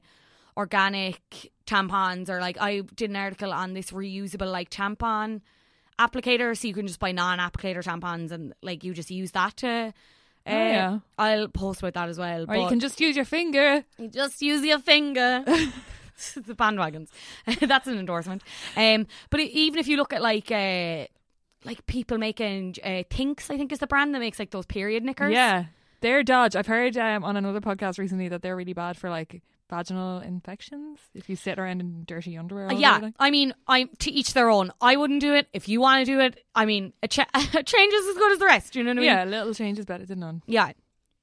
[0.57, 5.43] organic tampons or like I did an article on this reusable like tampon
[5.99, 9.69] applicator, so you can just buy non-applicator tampons and like you just use that to.
[9.69, 9.93] Uh,
[10.49, 10.99] Oh, yeah.
[11.19, 12.45] I'll post about that as well.
[12.49, 13.85] Or you can just use your finger.
[13.99, 15.43] you just use your finger.
[16.35, 17.09] the bandwagons.
[17.61, 18.43] That's an endorsement.
[18.77, 21.07] Um, but even if you look at like uh,
[21.65, 25.03] like people making uh, Thinx, I think is the brand that makes like those period
[25.05, 25.33] knickers.
[25.33, 25.65] Yeah,
[26.01, 26.55] they're dodge.
[26.55, 31.01] I've heard um, on another podcast recently that they're really bad for like vaginal infections
[31.15, 32.69] if you sit around in dirty underwear.
[32.69, 33.11] Uh, yeah.
[33.19, 34.73] I mean, I'm to each their own.
[34.81, 35.49] I wouldn't do it.
[35.53, 38.33] If you want to do it, I mean, a, cha- a change is as good
[38.33, 38.77] as the rest.
[38.77, 39.07] You know what I mean?
[39.07, 40.43] yeah, a little change is better than none.
[40.47, 40.73] yeah.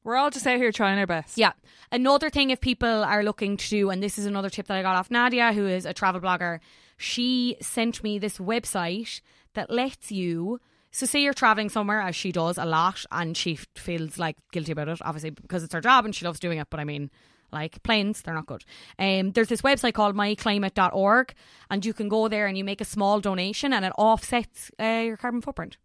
[0.05, 1.37] We're all just out here trying our best.
[1.37, 1.53] Yeah.
[1.89, 4.81] Another thing, if people are looking to do, and this is another tip that I
[4.81, 6.59] got off Nadia, who is a travel blogger,
[6.97, 9.21] she sent me this website
[9.53, 10.59] that lets you.
[10.91, 14.73] So, say you're traveling somewhere, as she does a lot, and she feels like guilty
[14.73, 16.67] about it, obviously, because it's her job and she loves doing it.
[16.69, 17.09] But I mean,
[17.53, 18.63] like planes, they're not good.
[18.99, 21.33] Um, there's this website called myclimate.org,
[21.69, 25.03] and you can go there and you make a small donation, and it offsets uh,
[25.05, 25.77] your carbon footprint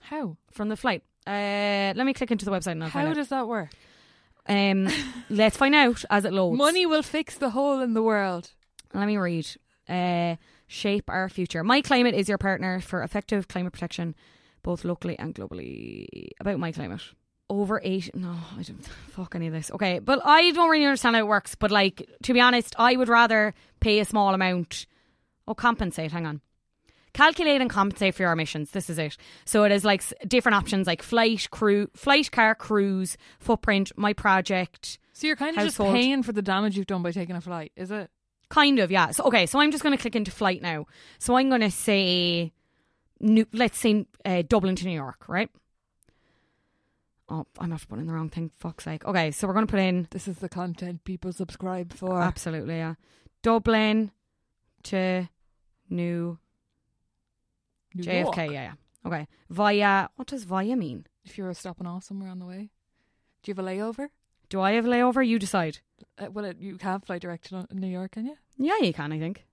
[0.00, 0.36] How?
[0.50, 1.02] from the flight.
[1.26, 3.70] Uh, let me click into the website and I'll How does that work?
[4.48, 4.88] Um,
[5.30, 6.56] let's find out as it loads.
[6.56, 8.52] Money will fix the hole in the world.
[8.94, 9.46] Let me read.
[9.88, 10.36] Uh,
[10.66, 11.62] shape our future.
[11.62, 14.14] My climate is your partner for effective climate protection,
[14.62, 16.28] both locally and globally.
[16.40, 17.02] About my climate.
[17.50, 18.14] Over eight.
[18.14, 19.70] No, I don't fuck any of this.
[19.70, 21.54] Okay, but I don't really understand how it works.
[21.54, 24.86] But like, to be honest, I would rather pay a small amount.
[25.46, 26.12] Oh, compensate.
[26.12, 26.42] Hang on.
[27.14, 28.70] Calculate and compensate for your emissions.
[28.72, 29.16] This is it.
[29.46, 34.98] So it is like different options like flight, crew, flight, car, cruise, footprint, my project.
[35.14, 35.94] So you're kind of Household.
[35.94, 38.10] just paying for the damage you've done by taking a flight, is it?
[38.50, 39.10] Kind of, yeah.
[39.10, 40.86] So okay, so I'm just going to click into flight now.
[41.18, 42.52] So I'm going to say,
[43.20, 45.50] New, let's say uh, Dublin to New York, right?
[47.30, 48.50] Oh, I'm after putting in the wrong thing.
[48.56, 49.04] Fuck's sake.
[49.04, 52.20] Okay, so we're going to put in This is the content people subscribe for.
[52.22, 52.94] absolutely, yeah,
[53.42, 54.12] Dublin
[54.84, 55.28] to
[55.90, 56.38] New
[57.94, 58.22] New JFK.
[58.22, 58.36] York.
[58.36, 58.72] Yeah, yeah.
[59.06, 60.08] Okay, via.
[60.16, 61.06] What does via mean?
[61.24, 62.70] If you're stopping off somewhere on the way,
[63.42, 64.08] do you have a layover?
[64.48, 65.26] Do I have a layover?
[65.26, 65.80] You decide.
[66.18, 68.36] Uh, well, it, you can't fly direct to New York, can you?
[68.56, 69.12] Yeah, you can.
[69.12, 69.44] I think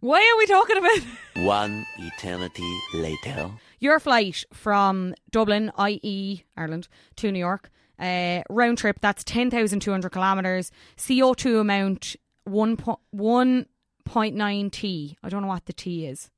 [0.00, 0.98] Why are we talking about?
[1.44, 3.50] One eternity later.
[3.82, 6.44] Your flight from Dublin, i.e.
[6.56, 10.70] Ireland, to New York, uh, round trip, that's 10,200 kilometres.
[10.96, 15.18] CO2 amount, 1 po- 1.9 T.
[15.22, 16.30] I don't know what the T is.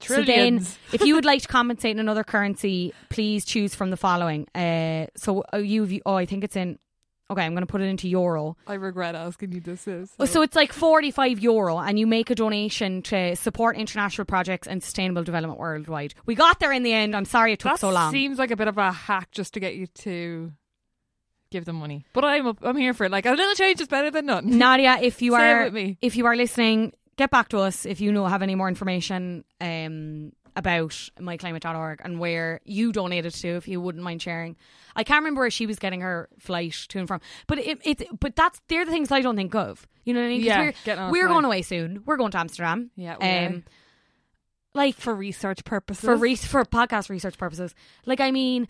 [0.00, 3.96] So then, if you would like to compensate in another currency, please choose from the
[3.96, 4.46] following.
[4.54, 6.78] Uh, so uh, you, oh, I think it's in.
[7.30, 8.56] Okay, I'm going to put it into euro.
[8.66, 9.86] I regret asking you this.
[9.86, 14.24] Is Oh, So it's like 45 euro, and you make a donation to support international
[14.24, 16.14] projects and sustainable development worldwide.
[16.26, 17.14] We got there in the end.
[17.14, 18.10] I'm sorry it took that so long.
[18.10, 20.52] seems like a bit of a hack just to get you to
[21.52, 22.04] give them money.
[22.12, 23.12] But I'm I'm here for it.
[23.12, 24.58] Like a little change is better than nothing.
[24.58, 25.70] Nadia, if you are
[26.00, 29.44] if you are listening, get back to us if you know have any more information
[29.60, 34.56] um, about myclimate.org and where you donated to, if you wouldn't mind sharing.
[34.96, 38.20] I can't remember where she was getting her flight to and from, but it, it
[38.20, 39.86] but that's they're the things I don't think of.
[40.04, 40.40] You know what I mean?
[40.42, 42.02] Yeah, we're, we're going away soon.
[42.06, 42.90] We're going to Amsterdam.
[42.96, 43.64] Yeah, um,
[44.74, 46.04] like for research purposes.
[46.04, 47.74] for re- for podcast research purposes.
[48.06, 48.66] Like I mean,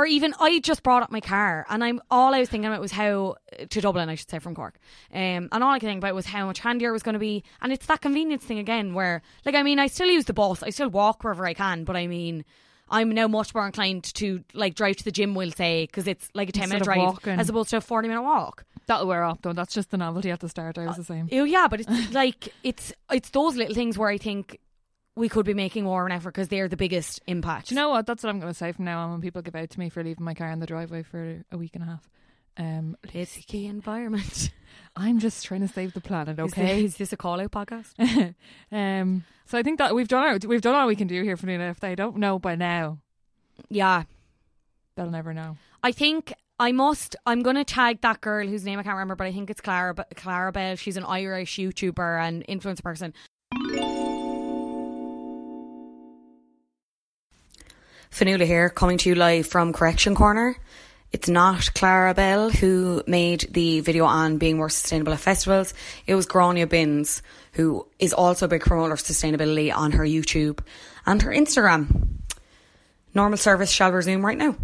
[0.00, 2.80] or even I just brought up my car, and I'm all I was thinking about
[2.80, 3.36] was how
[3.68, 4.78] to Dublin, I should say, from Cork,
[5.12, 7.18] um, and all I could think about was how much handier it was going to
[7.18, 10.32] be, and it's that convenience thing again, where like I mean, I still use the
[10.32, 12.44] bus, I still walk wherever I can, but I mean.
[12.92, 15.36] I'm now much more inclined to like drive to the gym.
[15.36, 17.38] We'll say because it's like a ten Instead minute drive walking.
[17.38, 18.64] as opposed to a forty minute walk.
[18.86, 19.52] That'll wear off though.
[19.52, 20.76] That's just the novelty at the start.
[20.76, 21.28] I was the same.
[21.30, 24.58] Oh yeah, but it's like it's it's those little things where I think
[25.16, 27.68] we could be making more of an effort because they're the biggest impact.
[27.68, 28.06] Do you know what?
[28.06, 29.88] That's what I'm going to say from now on when people give out to me
[29.88, 32.08] for leaving my car in the driveway for a week and a half.
[32.56, 34.50] Um, it's the environment.
[34.96, 36.38] I'm just trying to save the planet.
[36.38, 36.82] Is Okay.
[36.82, 38.34] this, is this a call out podcast?
[38.72, 41.36] um, so I think that we've done our, we've done all we can do here
[41.36, 41.70] for Nina.
[41.70, 42.98] If they don't know by now,
[43.68, 44.04] yeah,
[44.96, 45.56] they'll never know.
[45.82, 47.16] I think I must.
[47.26, 49.60] I'm going to tag that girl whose name I can't remember, but I think it's
[49.60, 50.76] Clara Clara Bell.
[50.76, 53.14] She's an Irish YouTuber and influencer person.
[58.10, 60.56] Fionnuala here, coming to you live from Correction Corner.
[61.12, 65.72] It's not Clara Bell who made the video on being more sustainable at festivals.
[66.06, 70.58] It was Gráinne Binns, who is also a big promoter of sustainability on her YouTube
[71.06, 72.08] and her Instagram.
[73.14, 74.56] Normal service shall resume right now.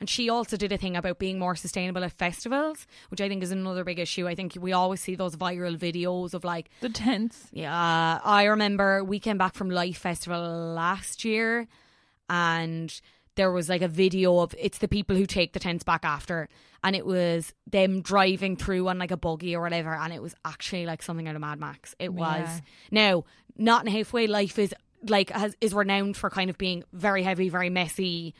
[0.00, 3.42] And she also did a thing about being more sustainable at festivals, which I think
[3.42, 4.26] is another big issue.
[4.26, 7.48] I think we always see those viral videos of like The tents.
[7.52, 10.40] yeah, I remember we came back from Life Festival
[10.74, 11.68] last year
[12.28, 13.00] and
[13.36, 16.48] there was like a video of it's the people who take the tents back after
[16.82, 20.34] and it was them driving through on like a buggy or whatever and it was
[20.44, 21.94] actually like something out of Mad Max.
[21.98, 22.46] It was.
[22.46, 22.60] Yeah.
[22.90, 23.24] Now,
[23.56, 24.74] not in halfway life is
[25.08, 28.34] like has is renowned for kind of being very heavy, very messy.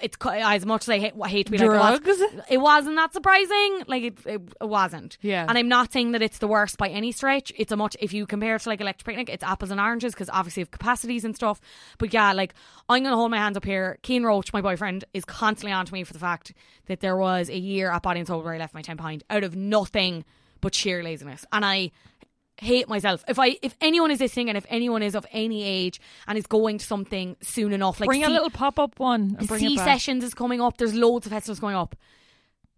[0.00, 2.20] It's as much as I hate, hate to be like oh, Drugs?
[2.20, 3.82] it, was, it wasn't that surprising.
[3.86, 5.18] Like it, it, it wasn't.
[5.20, 5.46] Yeah.
[5.48, 7.52] And I'm not saying that it's the worst by any stretch.
[7.56, 10.14] It's a much if you compare it to like electric picnic, it's apples and oranges
[10.14, 11.60] because obviously of capacities and stuff.
[11.98, 12.54] But yeah, like
[12.88, 13.98] I'm gonna hold my hands up here.
[14.02, 16.52] Keen Roach, my boyfriend, is constantly on to me for the fact
[16.86, 19.24] that there was a year at Body and Soul where I left my tent behind
[19.30, 20.24] out of nothing
[20.60, 21.90] but sheer laziness, and I
[22.62, 23.24] hate myself.
[23.28, 26.46] If I if anyone is listening and if anyone is of any age and is
[26.46, 29.74] going to something soon enough, like bring a little pop up one and bring Sea
[29.74, 29.86] it back.
[29.86, 30.78] sessions is coming up.
[30.78, 31.96] There's loads of festivals going up.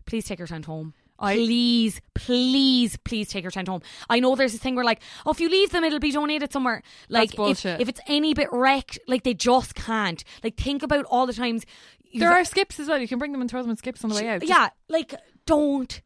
[0.06, 0.94] Please take your tent home.
[1.18, 3.82] I- please, please, please take your tent home.
[4.10, 6.52] I know there's this thing where like, oh, if you leave them, it'll be donated
[6.52, 6.82] somewhere.
[7.08, 7.80] Like, if, bullshit.
[7.80, 10.22] if it's any bit wrecked, like they just can't.
[10.42, 11.64] Like, think about all the times.
[12.12, 12.98] There are skips as well.
[12.98, 14.46] You can bring them and throw them in skips on the way out.
[14.46, 15.14] Yeah, like
[15.46, 16.00] don't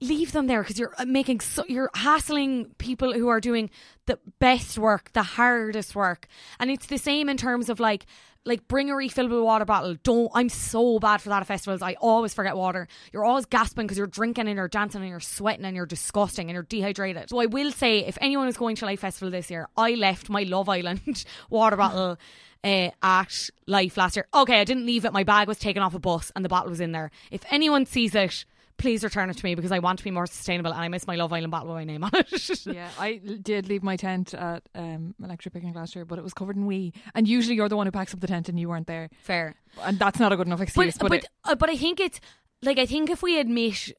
[0.00, 3.70] leave them there because you're uh, making so you're hassling people who are doing
[4.06, 6.26] the best work, the hardest work,
[6.58, 8.06] and it's the same in terms of like.
[8.46, 9.96] Like bring a refillable water bottle.
[10.02, 10.30] Don't.
[10.34, 11.82] I'm so bad for that at festivals.
[11.82, 12.88] I always forget water.
[13.12, 16.48] You're always gasping because you're drinking and you're dancing and you're sweating and you're disgusting
[16.48, 17.28] and you're dehydrated.
[17.28, 20.30] So I will say, if anyone is going to Life Festival this year, I left
[20.30, 22.16] my Love Island water bottle
[22.64, 24.26] uh, at Life last year.
[24.32, 25.12] Okay, I didn't leave it.
[25.12, 27.10] My bag was taken off a bus and the bottle was in there.
[27.30, 28.46] If anyone sees it,
[28.80, 31.06] please return it to me because I want to be more sustainable and I miss
[31.06, 32.66] my Love Island bottle with my name on it.
[32.66, 36.32] Yeah, I did leave my tent at um, Electric Picnic last year, but it was
[36.34, 36.92] covered in wee.
[37.14, 39.10] And usually you're the one who packs up the tent and you weren't there.
[39.22, 39.54] Fair.
[39.82, 40.96] And that's not a good enough excuse.
[40.96, 42.20] But But, but it- uh, but I think it's
[42.62, 43.92] like I think if we admit.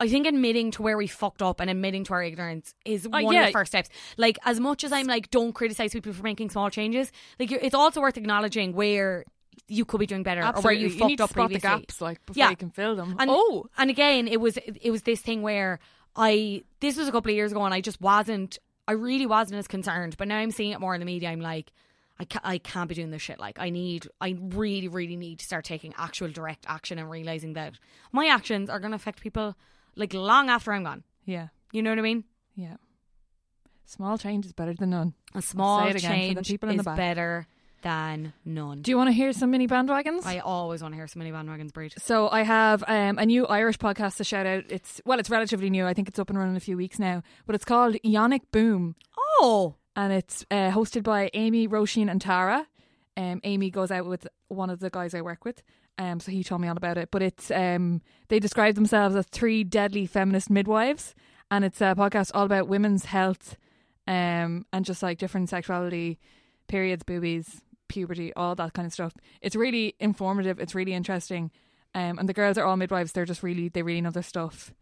[0.00, 3.24] I think admitting to where we fucked up and admitting to our ignorance is one
[3.24, 3.46] of yeah.
[3.46, 3.88] the first steps.
[4.16, 7.74] Like, as much as I'm like, don't criticize people for making small changes, like, it's
[7.74, 9.24] also worth acknowledging where
[9.68, 11.46] you could be doing better or where absolutely, you you, fucked need to up spot
[11.48, 11.70] previously.
[11.70, 12.50] the gaps like before Yeah.
[12.50, 13.16] you can fill them.
[13.18, 15.78] And, oh, and again, it was it was this thing where
[16.16, 18.58] I this was a couple of years ago, and I just wasn't.
[18.88, 21.30] I really wasn't as concerned, but now I'm seeing it more in the media.
[21.30, 21.70] I'm like,
[22.18, 23.38] I can't, I can't be doing this shit.
[23.38, 27.52] Like, I need, I really, really need to start taking actual direct action and realizing
[27.52, 27.74] that
[28.10, 29.54] my actions are going to affect people
[29.94, 31.04] like long after I'm gone.
[31.24, 32.24] yeah, You know what I mean?
[32.56, 32.76] yeah.
[33.86, 35.14] Small change is better than none.
[35.34, 36.96] A small say it again for change the people in the is back.
[36.96, 37.46] better
[37.82, 38.82] than none.
[38.82, 40.24] Do you want to hear some mini bandwagons?
[40.24, 42.00] I always want to hear some mini bandwagons Bríd.
[42.00, 44.64] So I have um, a new Irish podcast to shout out.
[44.68, 45.86] It's well, it's relatively new.
[45.86, 48.96] I think it's up and running a few weeks now, but it's called Yonic Boom,
[49.40, 52.66] Oh, and it's uh, hosted by Amy, Roisin, and Tara.
[53.16, 55.62] Um, Amy goes out with one of the guys I work with,
[55.98, 57.10] um, so he told me all about it.
[57.10, 61.14] But it's um, they describe themselves as three deadly feminist midwives,
[61.50, 63.56] and it's a podcast all about women's health,
[64.06, 66.18] um, and just like different sexuality,
[66.68, 67.60] periods, boobies,
[67.92, 69.12] puberty, all that kind of stuff.
[69.40, 70.58] It's really informative.
[70.58, 71.50] It's really interesting.
[71.94, 73.12] Um, and the girls are all midwives.
[73.12, 74.72] They're just really, they really know their stuff.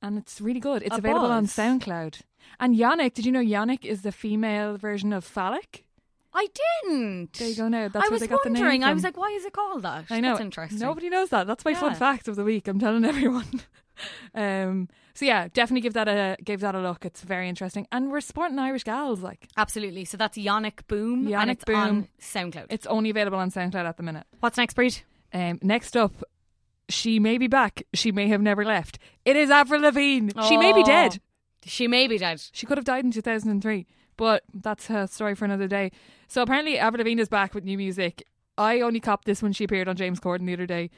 [0.00, 0.82] And it's really good.
[0.82, 1.46] It's A available on.
[1.46, 2.20] SoundCloud.
[2.60, 5.84] And Yonic, did you know yonic is the female version of phallic?
[6.34, 6.46] I
[6.84, 7.34] didn't.
[7.34, 7.88] There you go now.
[7.88, 8.80] That's I where they got the wondering.
[8.80, 9.08] name I was from.
[9.08, 10.06] like, why is it called that?
[10.10, 10.30] I know.
[10.30, 10.78] That's interesting.
[10.78, 11.46] Nobody knows that.
[11.46, 12.68] That's my fun fact of the week.
[12.68, 13.60] I'm telling everyone.
[14.34, 17.04] Um, so yeah, definitely give that a give that a look.
[17.04, 19.20] It's very interesting, and we're supporting Irish gals.
[19.20, 20.04] Like Absolutely.
[20.06, 21.26] So that's Yonic Boom.
[21.26, 21.76] and Yonic it's Boom.
[21.76, 22.66] on SoundCloud.
[22.70, 24.26] it's only available on SoundCloud at the minute.
[24.40, 25.02] What's next, Bríd?
[25.34, 26.12] Um, next up,
[26.88, 27.82] she may be back.
[27.92, 28.98] She may have never left.
[29.24, 30.30] It is Avril Lavigne.
[30.48, 30.86] She may be Oh.
[30.86, 31.20] dead.
[31.64, 32.42] She may be dead.
[32.52, 33.86] She could have died in 2003,
[34.16, 35.92] but that's her story for another day.
[36.26, 38.24] So apparently, Avril Lavigne is back with new music.
[38.56, 40.90] I only copped this when she appeared on James Corden the other day.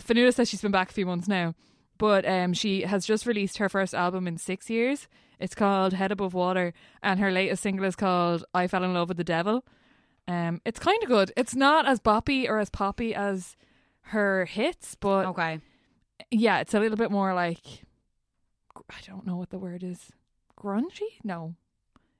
[0.00, 1.54] Fionnuala says she's been back a few months now,
[2.02, 5.06] but um, she has just released her first album in six years.
[5.38, 9.06] It's called Head Above Water, and her latest single is called I Fell in Love
[9.08, 9.64] with the Devil.
[10.26, 11.30] Um, it's kind of good.
[11.36, 13.56] It's not as boppy or as poppy as
[14.14, 15.60] her hits, but Okay.
[16.32, 17.60] yeah, it's a little bit more like
[18.90, 20.10] I don't know what the word is.
[20.58, 21.10] Grungy?
[21.22, 21.54] No.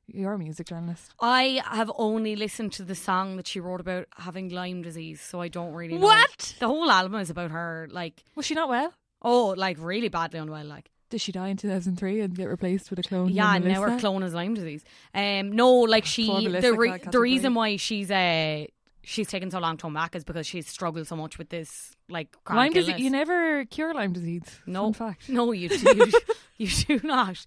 [0.07, 1.13] You're a music journalist.
[1.21, 5.41] I have only listened to the song that she wrote about having Lyme disease, so
[5.41, 6.07] I don't really know.
[6.07, 6.55] What?
[6.61, 8.93] The whole album is about her, like, Was she not well?
[9.23, 10.91] Oh, like really badly unwell, like.
[11.11, 13.29] Did she die in 2003 and get replaced with a clone?
[13.29, 14.01] Yeah, named and now her Melissa?
[14.01, 14.83] clone has Lyme disease.
[15.15, 18.65] Um, no, like she, Poor the re- the reason why she's uh
[19.03, 21.95] she's taken so long to come back is because she's struggled so much with this
[22.09, 22.99] like Lyme chronic disease.
[22.99, 24.45] You never cure Lyme disease.
[24.67, 25.29] No, Fun fact.
[25.29, 26.13] no, you do, you,
[26.57, 27.45] you do not.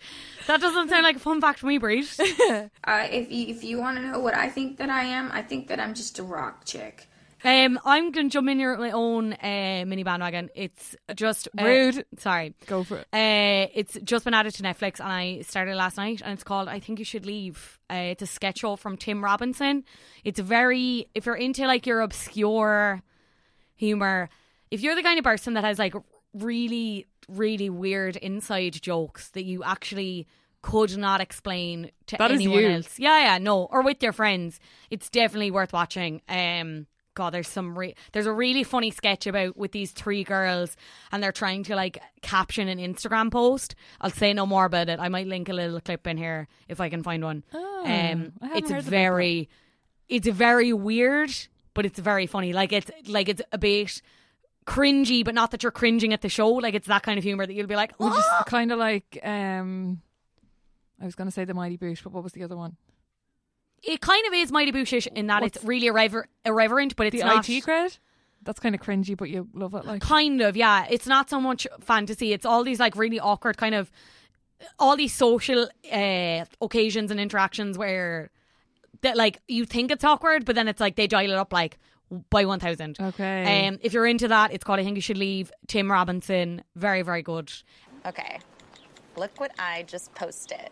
[0.47, 2.69] That doesn't sound like a fun fact to me, Bríd.
[2.83, 5.41] Uh, if you if you want to know what I think that I am, I
[5.41, 7.07] think that I'm just a rock chick.
[7.43, 10.49] Um, I'm gonna jump in here with my own uh, mini bandwagon.
[10.55, 12.05] It's just uh, Rude.
[12.17, 13.07] Sorry, Go for it.
[13.13, 16.67] Uh, it's just been added to Netflix, and I started last night, and it's called
[16.67, 19.83] "I Think You Should Leave." Uh, it's a sketch show from Tim Robinson.
[20.23, 23.01] It's very if you're into like your obscure
[23.75, 24.29] humor,
[24.71, 25.93] if you're the kind of person that has like
[26.33, 30.27] really, really weird inside jokes that you actually
[30.61, 34.59] could not explain to That anyone else, yeah, yeah, no, or with your friends,
[34.89, 36.21] it's definitely worth watching.
[36.27, 36.87] Um.
[37.15, 40.77] God, there's some re- there's a really funny sketch about with these three girls,
[41.11, 43.73] and they're trying to like caption an Instagram post.
[44.01, 44.99] I'll say no more about it.
[44.99, 47.43] I might link a little clip in here if I can find one.
[47.53, 49.49] Oh, um, it's very,
[50.09, 51.31] it's very weird,
[51.73, 52.53] but it's very funny.
[52.53, 54.01] Like it's like it's a bit
[54.65, 56.49] cringy, but not that you're cringing at the show.
[56.49, 59.19] Like it's that kind of humor that you'll be like, is "Ah!" kind of like
[59.23, 60.01] um,
[61.01, 62.75] I was going to say the Mighty Boosh, but what was the other one?
[63.87, 67.25] It kind of is mighty bushish in that it's really irrever- irreverent, but it's the
[67.25, 67.97] not IT Crowd.
[68.43, 69.85] That's kind of cringy, but you love it.
[69.85, 70.85] Like Kind of, yeah.
[70.89, 72.31] It's not so much fantasy.
[72.31, 73.91] It's all these like really awkward kind of
[74.79, 78.29] all these social uh, occasions and interactions where
[79.01, 81.77] that like you think it's awkward, but then it's like they dial it up like
[82.29, 82.97] by one thousand.
[82.99, 83.67] Okay.
[83.67, 85.51] Um, if you're into that, it's called I think you should leave.
[85.67, 87.51] Tim Robinson, very very good.
[88.05, 88.39] Okay,
[89.17, 90.69] look what I just posted.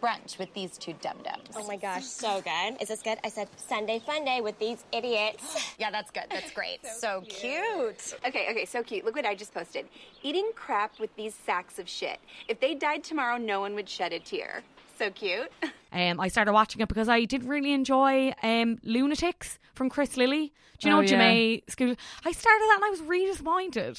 [0.00, 1.48] Brunch with these two dum dums.
[1.56, 2.80] Oh my gosh, so good.
[2.80, 3.18] Is this good?
[3.24, 5.72] I said Sunday fun day with these idiots.
[5.78, 6.24] Yeah, that's good.
[6.30, 6.78] That's great.
[6.98, 8.14] so cute.
[8.26, 9.04] Okay, okay, so cute.
[9.04, 9.86] Look what I just posted.
[10.22, 12.18] Eating crap with these sacks of shit.
[12.48, 14.62] If they died tomorrow, no one would shed a tear.
[14.98, 15.50] So cute.
[15.92, 20.52] Um, I started watching it because I did really enjoy um, Lunatics from Chris Lilley.
[20.78, 21.56] Do you know Oh, yeah.
[21.68, 21.94] School?
[22.22, 23.98] I started that and I was really disappointed.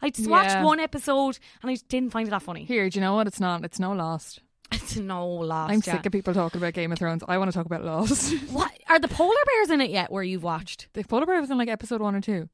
[0.00, 2.64] I just watched one episode and I just didn't find it that funny.
[2.64, 3.26] Here, do you know what?
[3.26, 3.64] It's not.
[3.64, 4.40] It's no Lost.
[4.82, 5.72] It's no lost.
[5.72, 5.92] I'm yeah.
[5.94, 7.22] sick of people talking about Game of Thrones.
[7.26, 8.34] I want to talk about Lost.
[8.50, 10.10] What are the polar bears in it yet?
[10.10, 10.88] Where you've watched?
[10.92, 12.48] the polar bear was in like episode one or two.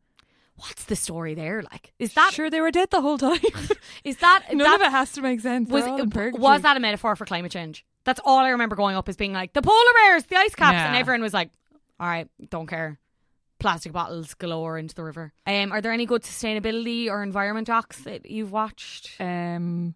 [0.57, 1.63] What's the story there?
[1.63, 3.39] Like, is that Sure, they were dead the whole time.
[4.05, 5.71] is that None that of it has to make sense.
[5.71, 6.43] was They're all in purgatory.
[6.43, 7.85] was that a metaphor for climate change?
[8.05, 10.77] That's all I remember growing up as being like the polar bears, the ice caps,
[10.77, 11.51] and everyone was like,
[12.01, 12.99] "All right, don't care."
[13.61, 15.33] Plastic bottles galore into the river.
[15.47, 19.11] Um, are there any good sustainability or environment docs that you've watched?
[19.21, 19.95] Um,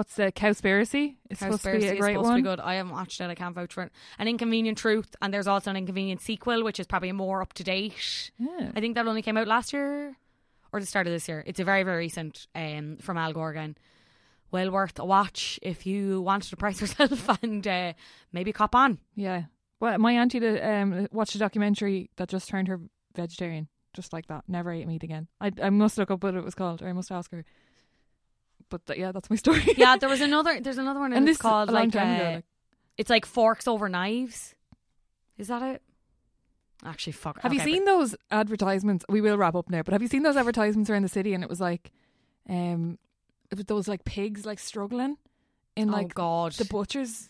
[0.00, 1.16] what's the Cowspiracy?
[1.28, 2.42] It's supposed to be Cowspiracy a great one.
[2.42, 2.58] good.
[2.58, 3.28] I haven't watched it.
[3.28, 3.92] I can't vouch for it.
[4.18, 7.62] An Inconvenient Truth, and there's also an Inconvenient sequel, which is probably more up to
[7.62, 8.30] date.
[8.38, 8.70] Yeah.
[8.74, 10.16] I think that only came out last year
[10.72, 11.44] or the start of this year.
[11.46, 13.76] It's a very, very recent um, from Al Gore again.
[14.50, 17.92] Well worth a watch if you want to price yourself and uh,
[18.32, 19.00] maybe cop on.
[19.14, 19.42] Yeah.
[19.80, 22.80] Well, my auntie did, um, watched a documentary that just turned her
[23.14, 24.44] vegetarian, just like that.
[24.48, 25.28] Never ate meat again.
[25.42, 27.44] I I must look up what it was called, or I must ask her.
[28.70, 29.62] But th- yeah, that's my story.
[29.76, 30.60] Yeah, there was another.
[30.60, 32.44] There's another one, and, And it's this called like, ago, uh, like-
[32.96, 34.54] it's like forks over knives.
[35.36, 35.82] Is that it?
[36.84, 37.40] Actually, fuck.
[37.42, 39.04] Have you okay, seen those advertisements?
[39.08, 41.34] We will wrap up now, but have you seen those advertisements around the city?
[41.34, 41.92] And it was like,
[42.48, 42.98] um,
[43.50, 45.16] it was those like pigs like struggling
[45.76, 46.52] in Oh, like God.
[46.52, 47.28] the butchers.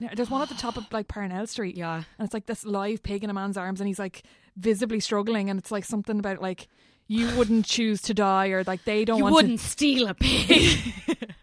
[0.00, 1.76] There's one at the top of like Parnell Street.
[1.76, 1.96] Yeah.
[2.18, 4.22] and it's like this live pig in a man's arms, and he's like
[4.56, 6.68] visibly struggling, and it's like something about like
[7.08, 9.66] you wouldn't choose to die, or like they don't want You want wouldn't to.
[9.66, 10.78] steal a pig.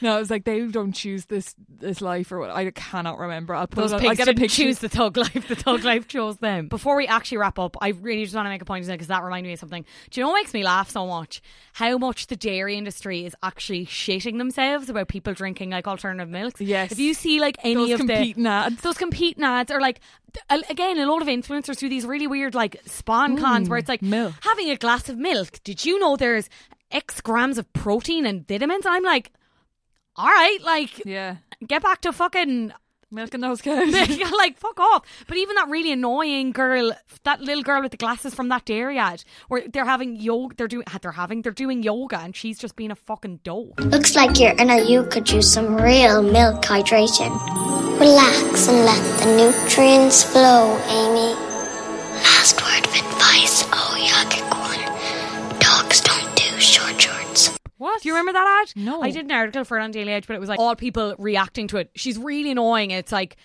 [0.00, 2.50] no, it was like they don't choose this this life or what.
[2.50, 3.54] I cannot remember.
[3.54, 4.62] I'll put Those pigs I'll get a didn't picture.
[4.62, 5.48] choose the thug life.
[5.48, 6.68] The thug life chose them.
[6.68, 9.22] Before we actually wrap up, I really just want to make a point because that
[9.22, 9.84] reminded me of something.
[10.10, 11.42] Do you know what makes me laugh so much?
[11.74, 16.60] How much the dairy industry is actually shitting themselves about people drinking like alternative milks.
[16.60, 16.92] Yes.
[16.92, 18.80] If you see like any Those of competing the ads.
[18.82, 20.00] those competing ads are like.
[20.48, 24.00] Again, a lot of influencers do these really weird, like spawn cons, where it's like
[24.00, 24.32] milk.
[24.40, 25.60] having a glass of milk.
[25.62, 26.48] Did you know there's
[26.90, 28.86] X grams of protein and vitamins?
[28.86, 29.30] And I'm like,
[30.16, 31.36] all right, like, Yeah,
[31.66, 32.72] get back to fucking
[33.12, 33.92] milking those cows.
[34.36, 35.24] like fuck off.
[35.28, 36.92] But even that really annoying girl,
[37.24, 40.68] that little girl with the glasses from that dairy ad, where they're having yoga, they're
[40.68, 43.78] doing, they're having, they're doing yoga, and she's just being a fucking dope.
[43.80, 47.30] Looks like your inner you could use some real milk hydration.
[48.00, 51.51] Relax and let the nutrients flow, Amy.
[57.82, 58.00] What?
[58.00, 58.80] Do you remember that ad?
[58.80, 59.02] No.
[59.02, 61.16] I did an article for it on Daily Edge, but it was like all people
[61.18, 61.90] reacting to it.
[61.96, 62.92] She's really annoying.
[62.92, 63.36] It's like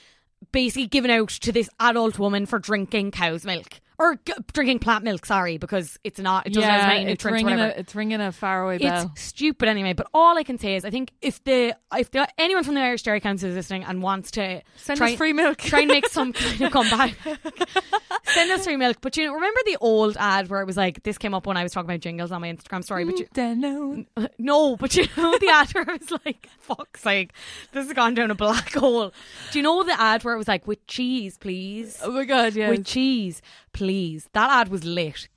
[0.52, 5.04] basically giving out to this adult woman for drinking cow's milk or g- drinking plant
[5.04, 5.26] milk.
[5.26, 6.46] Sorry, because it's not.
[6.48, 7.44] It doesn't have yeah, many it's nutrients.
[7.44, 7.78] ringing whatever.
[7.78, 9.12] a it's ringing a faraway bell.
[9.14, 9.94] It's stupid anyway.
[9.94, 12.82] But all I can say is, I think if the if the, anyone from the
[12.82, 15.58] Irish Dairy Council is listening and wants to Send try, us free milk.
[15.58, 17.16] try and make some kind of comeback,
[18.26, 18.98] send us free milk.
[19.02, 21.58] But you know, remember the old ad where it was like this came up when
[21.58, 23.04] I was talking about jingles on my Instagram story.
[23.06, 24.06] But you, Dunno.
[24.38, 27.32] no, but you know the ad where I was like, "Fuck's sake,
[27.72, 29.12] this has gone down a black hole."
[29.52, 32.00] Do you know the ad where it was like, "With cheese, please"?
[32.04, 32.70] Oh my god, yeah.
[32.70, 33.42] With cheese,
[33.78, 34.28] please.
[34.34, 35.28] That ad was lit.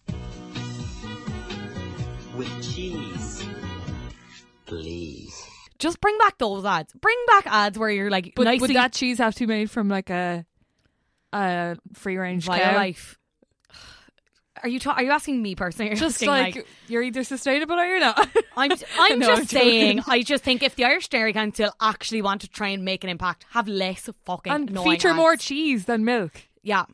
[2.37, 3.45] With cheese.
[4.67, 5.47] Please.
[5.79, 6.93] Just bring back those ads.
[6.95, 9.71] Bring back ads where you're like, But nicely would that cheese have to be made
[9.71, 10.47] from like a
[11.33, 12.75] a free range via cow?
[12.77, 13.19] life.
[14.63, 15.91] Are you ta- are you asking me personally?
[15.93, 18.29] Or Just asking, like, you're either sustainable or you're not.
[18.57, 19.71] I'm I'm No, just I'm joking.
[19.71, 20.01] saying.
[20.07, 23.09] I just think if the Irish Dairy Council actually want to try and make an
[23.11, 25.17] impact, have less fucking and annoying feature ads.
[25.17, 26.43] more cheese than milk.
[26.63, 26.85] Yeah.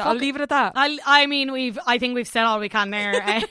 [0.00, 0.72] I'll Fuck- leave it at that.
[0.76, 3.12] I I mean we've I think we've said all we can there.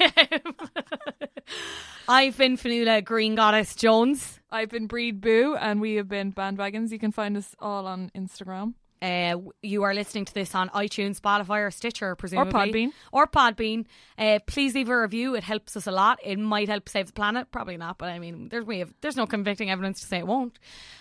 [2.10, 4.40] I've been Fionnuala Green Goddess Jones.
[4.50, 6.92] I've been Bríd Boo, and we have been Bandwagons.
[6.92, 8.76] You can find us all on Instagram.
[9.02, 12.92] Uh, you are listening to this on iTunes, Spotify, or Stitcher, presumably, or Podbean.
[13.12, 13.86] or Podbean.
[14.18, 16.20] Uh, please leave a review; it helps us a lot.
[16.24, 19.16] It might help save the planet, probably not, but I mean, there's we have there's
[19.16, 20.58] no convicting evidence to say it won't.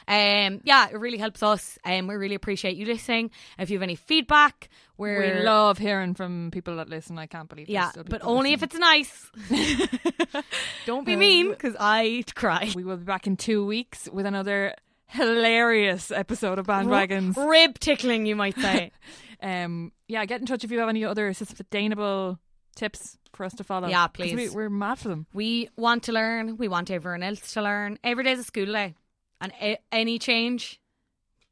[0.08, 3.30] Um, yeah, it really helps us, and we really appreciate you listening.
[3.58, 4.68] If you have any feedback,
[4.98, 7.18] we're We love hearing from people that listen.
[7.18, 7.68] I can't believe.
[7.68, 9.30] yeah, but only if it's nice.
[10.86, 12.70] Don't be Um, mean, because I'd cry.
[12.74, 14.74] We will be back in two weeks with another
[15.06, 17.36] hilarious episode of Bandwagons.
[17.36, 18.92] Rib tickling, you might say.
[19.42, 22.38] um, yeah, get in touch if you have any other sustainable
[22.74, 23.88] tips for us to follow.
[23.88, 24.34] Yeah, please.
[24.34, 25.26] We, we're mad for them.
[25.32, 26.56] We want to learn.
[26.56, 27.98] We want everyone else to learn.
[28.04, 28.94] Every day's a school day,
[29.40, 30.80] and a- any change.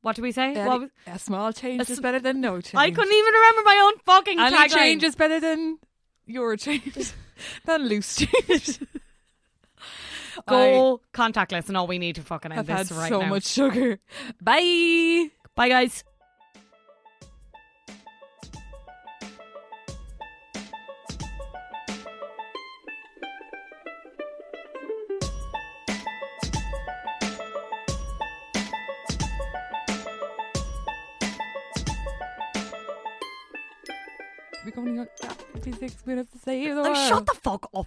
[0.02, 0.54] What do we say?
[0.54, 2.74] Any- was- a small change A is better than no change.
[2.74, 4.74] I couldn't even remember my own fucking Any tagline.
[4.74, 5.78] change is better than
[6.26, 7.12] your change.
[7.64, 8.78] than loose change.
[10.46, 13.28] Go contactless, and all we need to fucking end I've this had right so now.
[13.28, 13.98] much sugar.
[14.42, 15.30] Bye.
[15.54, 16.04] Bye, guys.
[34.64, 35.08] We're going on
[35.52, 36.96] 56 minutes to save the Oh, world.
[36.96, 37.86] shut the fuck up.